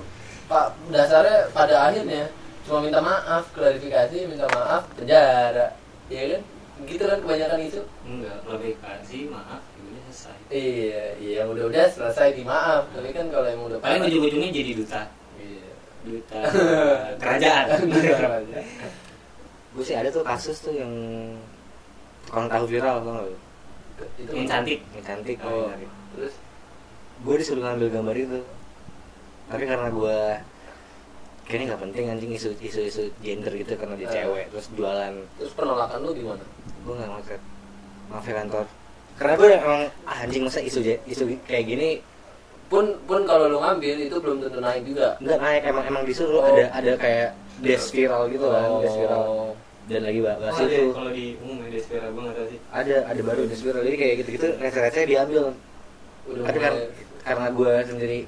pak 0.51 0.75
dasarnya 0.91 1.47
pada 1.55 1.87
akhirnya 1.87 2.27
cuma 2.67 2.83
minta 2.83 2.99
maaf 2.99 3.47
klarifikasi 3.55 4.27
minta 4.27 4.51
maaf 4.51 4.91
penjara. 4.99 5.71
Ya 6.11 6.35
kan? 6.35 6.43
Gitu 6.83 7.03
kan 7.07 7.19
kebanyakan 7.23 7.61
isu? 7.63 7.83
Enggak 8.03 8.39
lebih 8.51 8.73
kasih 8.83 9.31
maaf 9.31 9.63
iya 10.51 11.15
iya 11.17 11.35
yang 11.41 11.49
udah 11.49 11.65
udah 11.67 11.85
selesai 11.89 12.35
di 12.35 12.43
maaf. 12.43 12.85
Tapi 12.91 13.11
kan 13.11 13.27
kalau 13.31 13.47
yang 13.47 13.63
udah 13.63 13.79
paling 13.79 14.03
ujung-ujungnya 14.05 14.51
jadi 14.51 14.71
duta. 14.77 15.03
Iya. 15.39 15.71
Duta 16.03 16.41
kerajaan. 17.23 17.67
Gue 19.71 19.85
sih 19.87 19.95
ada 19.95 20.11
tuh 20.11 20.27
kasus 20.27 20.59
tuh 20.61 20.75
yang 20.75 20.91
tukang 22.27 22.47
tahu 22.47 22.65
viral 22.67 23.01
tau 23.01 23.13
gak 23.13 23.25
lu? 23.25 23.37
itu 24.17 24.33
yang 24.33 24.49
cantik. 24.49 24.81
Yang 24.97 25.05
cantik 25.07 25.37
oh 25.45 25.71
yang 25.71 25.93
terus? 26.17 26.35
Gue 27.21 27.35
disuruh 27.39 27.63
ngambil 27.63 27.89
gambar 27.93 28.17
itu. 28.17 28.41
Tapi 29.47 29.65
karena 29.67 29.89
gue 29.89 30.19
kayaknya 31.45 31.75
nggak 31.75 31.83
penting 31.83 32.05
anjing 32.09 32.31
isu 32.31 32.51
isu 32.59 32.81
isu 32.87 33.03
gender 33.21 33.51
gitu 33.53 33.75
karena 33.75 33.95
dia 33.99 34.07
Eh. 34.07 34.13
cewek 34.23 34.45
terus 34.51 34.67
jualan. 34.73 35.15
Terus 35.39 35.53
penolakan 35.55 35.99
lu 36.03 36.11
gimana? 36.15 36.45
Gue 36.83 36.95
nggak 36.97 37.09
ngeliat 37.11 37.43
maaf 38.11 38.27
ya 38.27 38.35
kantor 38.43 38.67
karena 39.21 39.35
gue 39.37 39.49
emang 39.53 39.81
ah, 40.03 40.17
anjing 40.19 40.43
masa 40.43 40.59
isu 40.59 40.81
je- 40.81 41.03
isu 41.05 41.29
kayak 41.45 41.65
gini? 41.67 41.91
Pun 42.67 42.97
pun 43.05 43.21
kalau 43.23 43.47
lu 43.47 43.59
ngambil 43.59 44.01
itu 44.01 44.17
belum 44.17 44.41
tentu 44.41 44.59
naik 44.59 44.83
juga. 44.83 45.19
Nggak 45.21 45.39
naik 45.39 45.63
emang 45.67 45.85
emang 45.87 46.03
disuruh 46.03 46.41
Oh. 46.41 46.49
ada 46.49 46.73
ada 46.73 46.93
kayak 46.97 47.29
des 47.61 47.85
viral 47.91 48.27
gitu 48.27 48.47
kan 48.47 48.69
des 48.81 48.95
viral. 48.97 49.23
Oh. 49.23 49.53
dan 49.85 50.07
lagi 50.07 50.21
bahas 50.23 50.39
Oh, 50.41 50.55
ada 50.57 50.71
itu. 50.71 50.87
kalau 50.91 51.11
di 51.11 51.27
umum 51.37 51.57
ya 51.61 51.69
gue 52.01 52.23
nggak 52.23 52.37
tahu 52.37 52.47
sih. 52.49 52.59
Ada 52.71 52.97
ada 53.05 53.21
baru 53.21 53.43
des 53.45 53.61
viral. 53.61 53.83
Jadi 53.85 53.97
kayak 53.99 54.15
gitu 54.17 54.29
gitu 54.33 54.47
receh-receh 54.57 55.05
diambil. 55.05 55.45
Udah 56.25 56.43
tapi 56.47 56.59
kan 56.59 56.73
mulai- 56.73 56.91
karena 57.21 57.47
gue 57.51 57.73
sendiri 57.85 58.19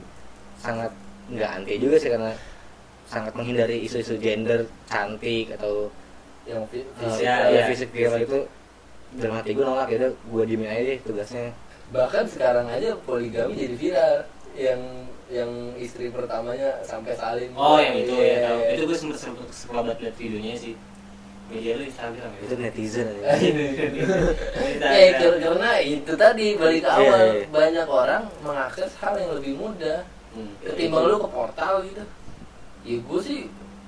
sangat 0.59 0.91
nggak 1.31 1.51
anti 1.55 1.75
juga 1.79 1.97
sih 1.97 2.11
karena 2.11 2.33
sangat 3.07 3.33
menghindari 3.33 3.77
isu-isu 3.81 4.19
gender 4.19 4.61
cantik 4.85 5.55
atau 5.55 5.89
yang 6.43 6.61
uh, 6.61 6.69
fisik 6.99 7.23
Ya, 7.23 7.35
ya, 7.47 7.51
ya. 7.55 7.65
fisik 7.71 7.89
viral 7.95 8.21
itu 8.21 8.39
dalam 9.19 9.35
hati 9.37 9.51
gue 9.53 9.65
nolak 9.65 9.89
ya 9.89 10.09
gue 10.09 10.43
diemin 10.45 10.69
aja 10.69 10.83
deh 10.87 10.99
tugasnya. 11.05 11.53
Bahkan 11.93 12.25
sekarang 12.29 12.67
aja 12.69 12.97
poligami 13.03 13.53
jadi 13.57 13.75
viral. 13.77 14.17
Yang 14.53 14.81
yang 15.33 15.51
istri 15.81 16.13
pertamanya 16.13 16.77
sampai 16.85 17.17
salin 17.17 17.49
oh 17.57 17.81
yang 17.81 17.97
itu 17.97 18.13
ya. 18.13 18.53
Tahu 18.53 18.59
iya. 18.61 18.71
itu 18.77 18.83
gue 18.85 18.99
sempet 18.99 19.19
sempet 19.19 19.49
sekelabat 19.49 19.97
liat 20.01 20.17
videonya 20.17 20.57
sih. 20.57 20.75
Media 21.49 21.77
lu 21.77 21.85
Instagram 21.85 22.31
ya? 22.33 22.41
Itu 22.45 22.55
netizen 22.57 23.07
aja. 23.13 23.33
Eh, 24.93 25.09
kar- 25.17 25.41
karena 25.41 25.71
itu 25.81 26.13
tadi 26.17 26.57
balik 26.57 26.81
ke 26.85 26.89
Iya, 26.89 26.97
awal. 27.01 27.21
iya. 27.29 27.45
banyak 27.49 27.89
orang 27.89 28.23
mengakses 28.41 28.93
hal 29.01 29.17
yang 29.17 29.33
lebih 29.37 29.57
mudah. 29.57 30.01
Hmm. 30.33 30.49
ketimbang 30.65 31.13
lu 31.13 31.21
ke 31.21 31.29
portal 31.29 31.85
gitu. 31.85 32.05
Ya 32.89 32.97
gue 32.99 33.21
sih 33.21 33.41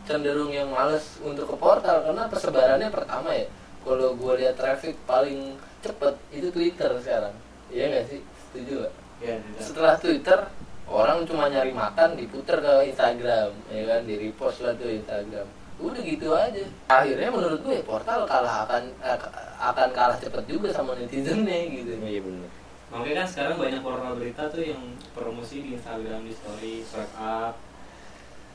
cenderung 0.05 0.53
yang 0.53 0.69
males 0.69 1.17
untuk 1.25 1.49
ke 1.49 1.57
portal 1.57 2.05
karena 2.05 2.29
persebarannya 2.29 2.93
pertama 2.93 3.33
ya 3.33 3.49
kalau 3.85 4.17
gue 4.17 4.33
lihat 4.41 4.57
traffic 4.57 4.97
paling 5.05 5.61
cepet 5.85 6.15
itu 6.33 6.49
Twitter 6.49 6.91
sekarang. 7.05 7.35
Iya 7.69 7.85
nggak 7.93 8.07
sih? 8.09 8.21
Setuju 8.51 8.75
gak? 8.89 8.95
ya 9.23 9.39
tidak. 9.39 9.63
setelah 9.63 9.95
Twitter 9.95 10.41
orang 10.91 11.23
cuma 11.25 11.47
nyari 11.47 11.71
makan 11.71 12.19
diputer 12.19 12.59
ke 12.59 12.73
Instagram 12.91 13.51
ya 13.69 13.83
kan? 13.87 14.01
Di 14.09 14.15
repost 14.17 14.65
lah 14.65 14.73
tuh 14.75 14.89
Instagram. 14.89 15.47
Udah 15.79 16.01
gitu 16.01 16.29
aja. 16.33 16.65
Akhirnya 16.89 17.29
menurut 17.29 17.61
gue 17.61 17.85
portal 17.85 18.25
kalah 18.25 18.65
akan 18.65 18.83
eh, 19.05 19.19
akan 19.61 19.89
kalah 19.93 20.17
cepet 20.17 20.45
juga 20.49 20.73
sama 20.73 20.97
netizennya 20.97 21.61
gitu. 21.69 21.93
Iya 22.01 22.21
bener. 22.25 22.51
Makanya 22.95 23.15
kan 23.25 23.29
sekarang 23.29 23.57
banyak 23.59 23.81
portal 23.83 24.13
berita 24.17 24.43
tuh 24.49 24.63
yang 24.65 24.83
promosi 25.13 25.67
di 25.67 25.69
Instagram 25.75 26.25
di 26.25 26.33
story 26.33 26.75
swipe 26.87 27.17
up 27.19 27.55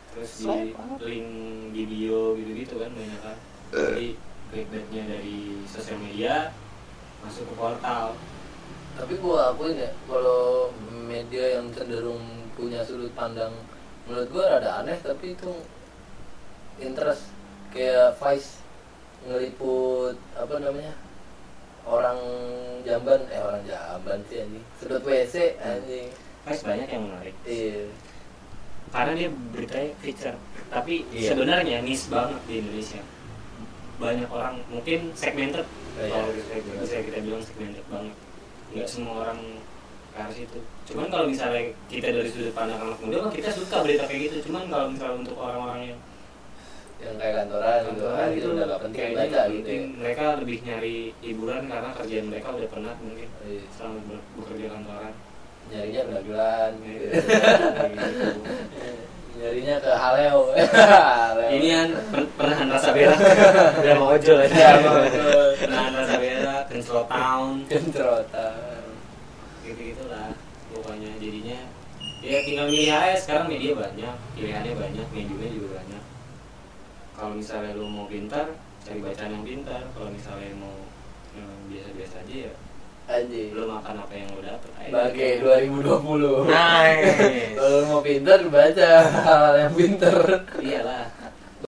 terus 0.09 0.41
di 0.41 0.73
link 1.05 1.29
di 1.69 1.83
bio 1.85 2.33
gitu-gitu 2.33 2.81
kan 2.81 2.89
banyak 2.89 3.19
kan. 3.21 3.37
Jadi 3.69 4.28
clickbaitnya 4.49 5.03
dari 5.05 5.61
sosial 5.69 6.01
media 6.01 6.49
masuk 7.21 7.45
ke 7.49 7.53
portal. 7.55 8.17
Tapi 8.97 9.13
gua 9.21 9.53
akuin 9.53 9.79
ya 9.79 9.91
kalau 10.09 10.73
media 11.07 11.61
yang 11.61 11.71
cenderung 11.71 12.49
punya 12.57 12.83
sudut 12.83 13.13
pandang 13.15 13.53
menurut 14.09 14.27
gua 14.33 14.57
rada 14.57 14.83
aneh 14.83 14.97
tapi 14.99 15.37
itu 15.37 15.53
interest. 16.81 17.29
Kayak 17.69 18.17
Vice 18.17 18.65
ngeliput 19.29 20.17
apa 20.33 20.55
namanya 20.57 20.95
orang 21.85 22.17
jamban 22.81 23.21
eh 23.29 23.39
orang 23.39 23.61
jamban 23.63 24.19
sih 24.27 24.41
anjing. 24.41 24.65
Sedot 24.81 25.03
WC 25.05 25.35
anjing. 25.61 26.09
Vice 26.49 26.63
banyak 26.65 26.89
yang 26.89 27.03
menarik. 27.05 27.35
Iya. 27.45 27.85
Karena 28.89 29.13
dia 29.13 29.29
beritanya 29.53 29.91
feature. 30.01 30.37
Tapi 30.73 31.05
Iya. 31.13 31.29
sebenarnya 31.37 31.77
niche 31.85 32.09
banget 32.09 32.41
di 32.49 32.53
Indonesia 32.57 33.01
banyak 33.99 34.29
orang 34.29 34.55
mungkin 34.67 35.11
segmented 35.13 35.67
Iya. 35.95 36.07
kalau 36.09 36.31
bisa, 36.31 36.53
bisa 36.79 36.95
kita 37.03 37.19
bilang 37.19 37.43
segmented 37.43 37.83
banget 37.85 38.15
nggak 38.71 38.87
semua 38.87 39.13
orang 39.21 39.39
ke 40.09 40.17
arah 40.17 40.31
situ 40.31 40.59
cuman 40.85 41.05
kalau 41.07 41.25
misalnya 41.27 41.61
kita 41.85 42.07
dari 42.09 42.29
sudut 42.29 42.51
pandang 42.51 42.79
anak 42.79 42.99
muda 42.99 43.17
mah 43.21 43.31
kita 43.31 43.49
suka 43.51 43.83
berita 43.83 44.03
kayak 44.03 44.21
gitu 44.25 44.47
cuman 44.47 44.63
kalau 44.67 44.87
misalnya 44.87 45.17
untuk 45.19 45.35
orang-orang 45.37 45.81
yang 45.85 45.99
yang 46.99 47.15
kayak 47.15 47.33
kantoran 47.37 47.79
gitu 47.79 47.87
kantoran 47.89 48.15
kan 48.17 48.29
itu 48.33 48.47
udah 48.49 48.65
gak 48.65 48.81
penting 48.83 49.09
baca 49.13 49.41
gitu 49.49 49.69
ya. 49.69 49.81
mereka 49.93 50.23
lebih 50.35 50.57
nyari 50.61 50.97
hiburan 51.19 51.61
karena 51.65 51.89
kerjaan 51.93 52.25
mereka 52.27 52.47
udah 52.49 52.69
penat 52.69 52.97
mungkin 52.99 53.29
Iya. 53.43 53.63
selama 53.71 53.99
bekerja 54.35 54.67
kantoran 54.69 55.13
nyarinya 55.69 56.01
gelan 56.21 56.71
gitu 56.79 57.05
Gitu. 57.09 58.39
nyarinya 59.39 59.75
ke 59.79 59.91
haleo. 59.95 60.41
Haleo. 60.51 61.49
ini 61.55 61.67
kan 61.71 61.89
pen- 62.11 62.31
penahan 62.35 62.67
rasa 62.67 62.89
berak 62.91 63.17
udah 63.79 63.93
mau 63.95 64.11
ojol 64.19 64.37
ya. 64.43 64.47
Aja 64.51 64.69
betul 64.83 65.47
penahan 65.63 65.91
rasa 65.95 66.15
berak 66.19 66.63
control 66.67 67.03
town. 67.07 67.49
Kentrotan 67.71 68.83
gitu 69.63 69.81
gitulah 69.95 70.29
pokoknya. 70.75 71.09
Jadinya 71.23 71.59
ya 72.19 72.37
tinggal 72.43 72.65
milih 72.67 72.91
aja. 72.91 73.15
Sekarang 73.15 73.47
media 73.47 73.71
banyak 73.73 74.15
pilihannya 74.35 74.73
banyak 74.75 75.07
mediumnya 75.15 75.49
juga 75.55 75.67
banyak. 75.79 76.03
Kalau 77.15 77.33
misalnya 77.35 77.71
lu 77.79 77.87
mau 77.87 78.07
pintar 78.11 78.47
cari 78.83 78.99
bacaan 78.99 79.31
yang 79.39 79.45
pintar. 79.47 79.81
Kalau 79.95 80.09
misalnya 80.11 80.51
mau 80.59 80.75
eh, 81.39 81.55
biasa-biasa 81.71 82.27
aja 82.27 82.35
ya 82.51 82.53
aja 83.09 83.39
lu 83.57 83.63
makan 83.65 83.95
apa 84.05 84.13
yang 84.13 84.29
lu 84.37 84.41
dapet 84.45 84.69
aja 84.77 84.91
Bagi 84.93 85.29
2020 85.41 86.45
Nice. 86.45 87.17
Kalau 87.57 87.79
mau 87.89 88.01
pinter 88.05 88.39
baca 88.47 88.89
hal 89.25 89.53
yang 89.57 89.73
pinter. 89.73 90.17
Iya 90.61 90.79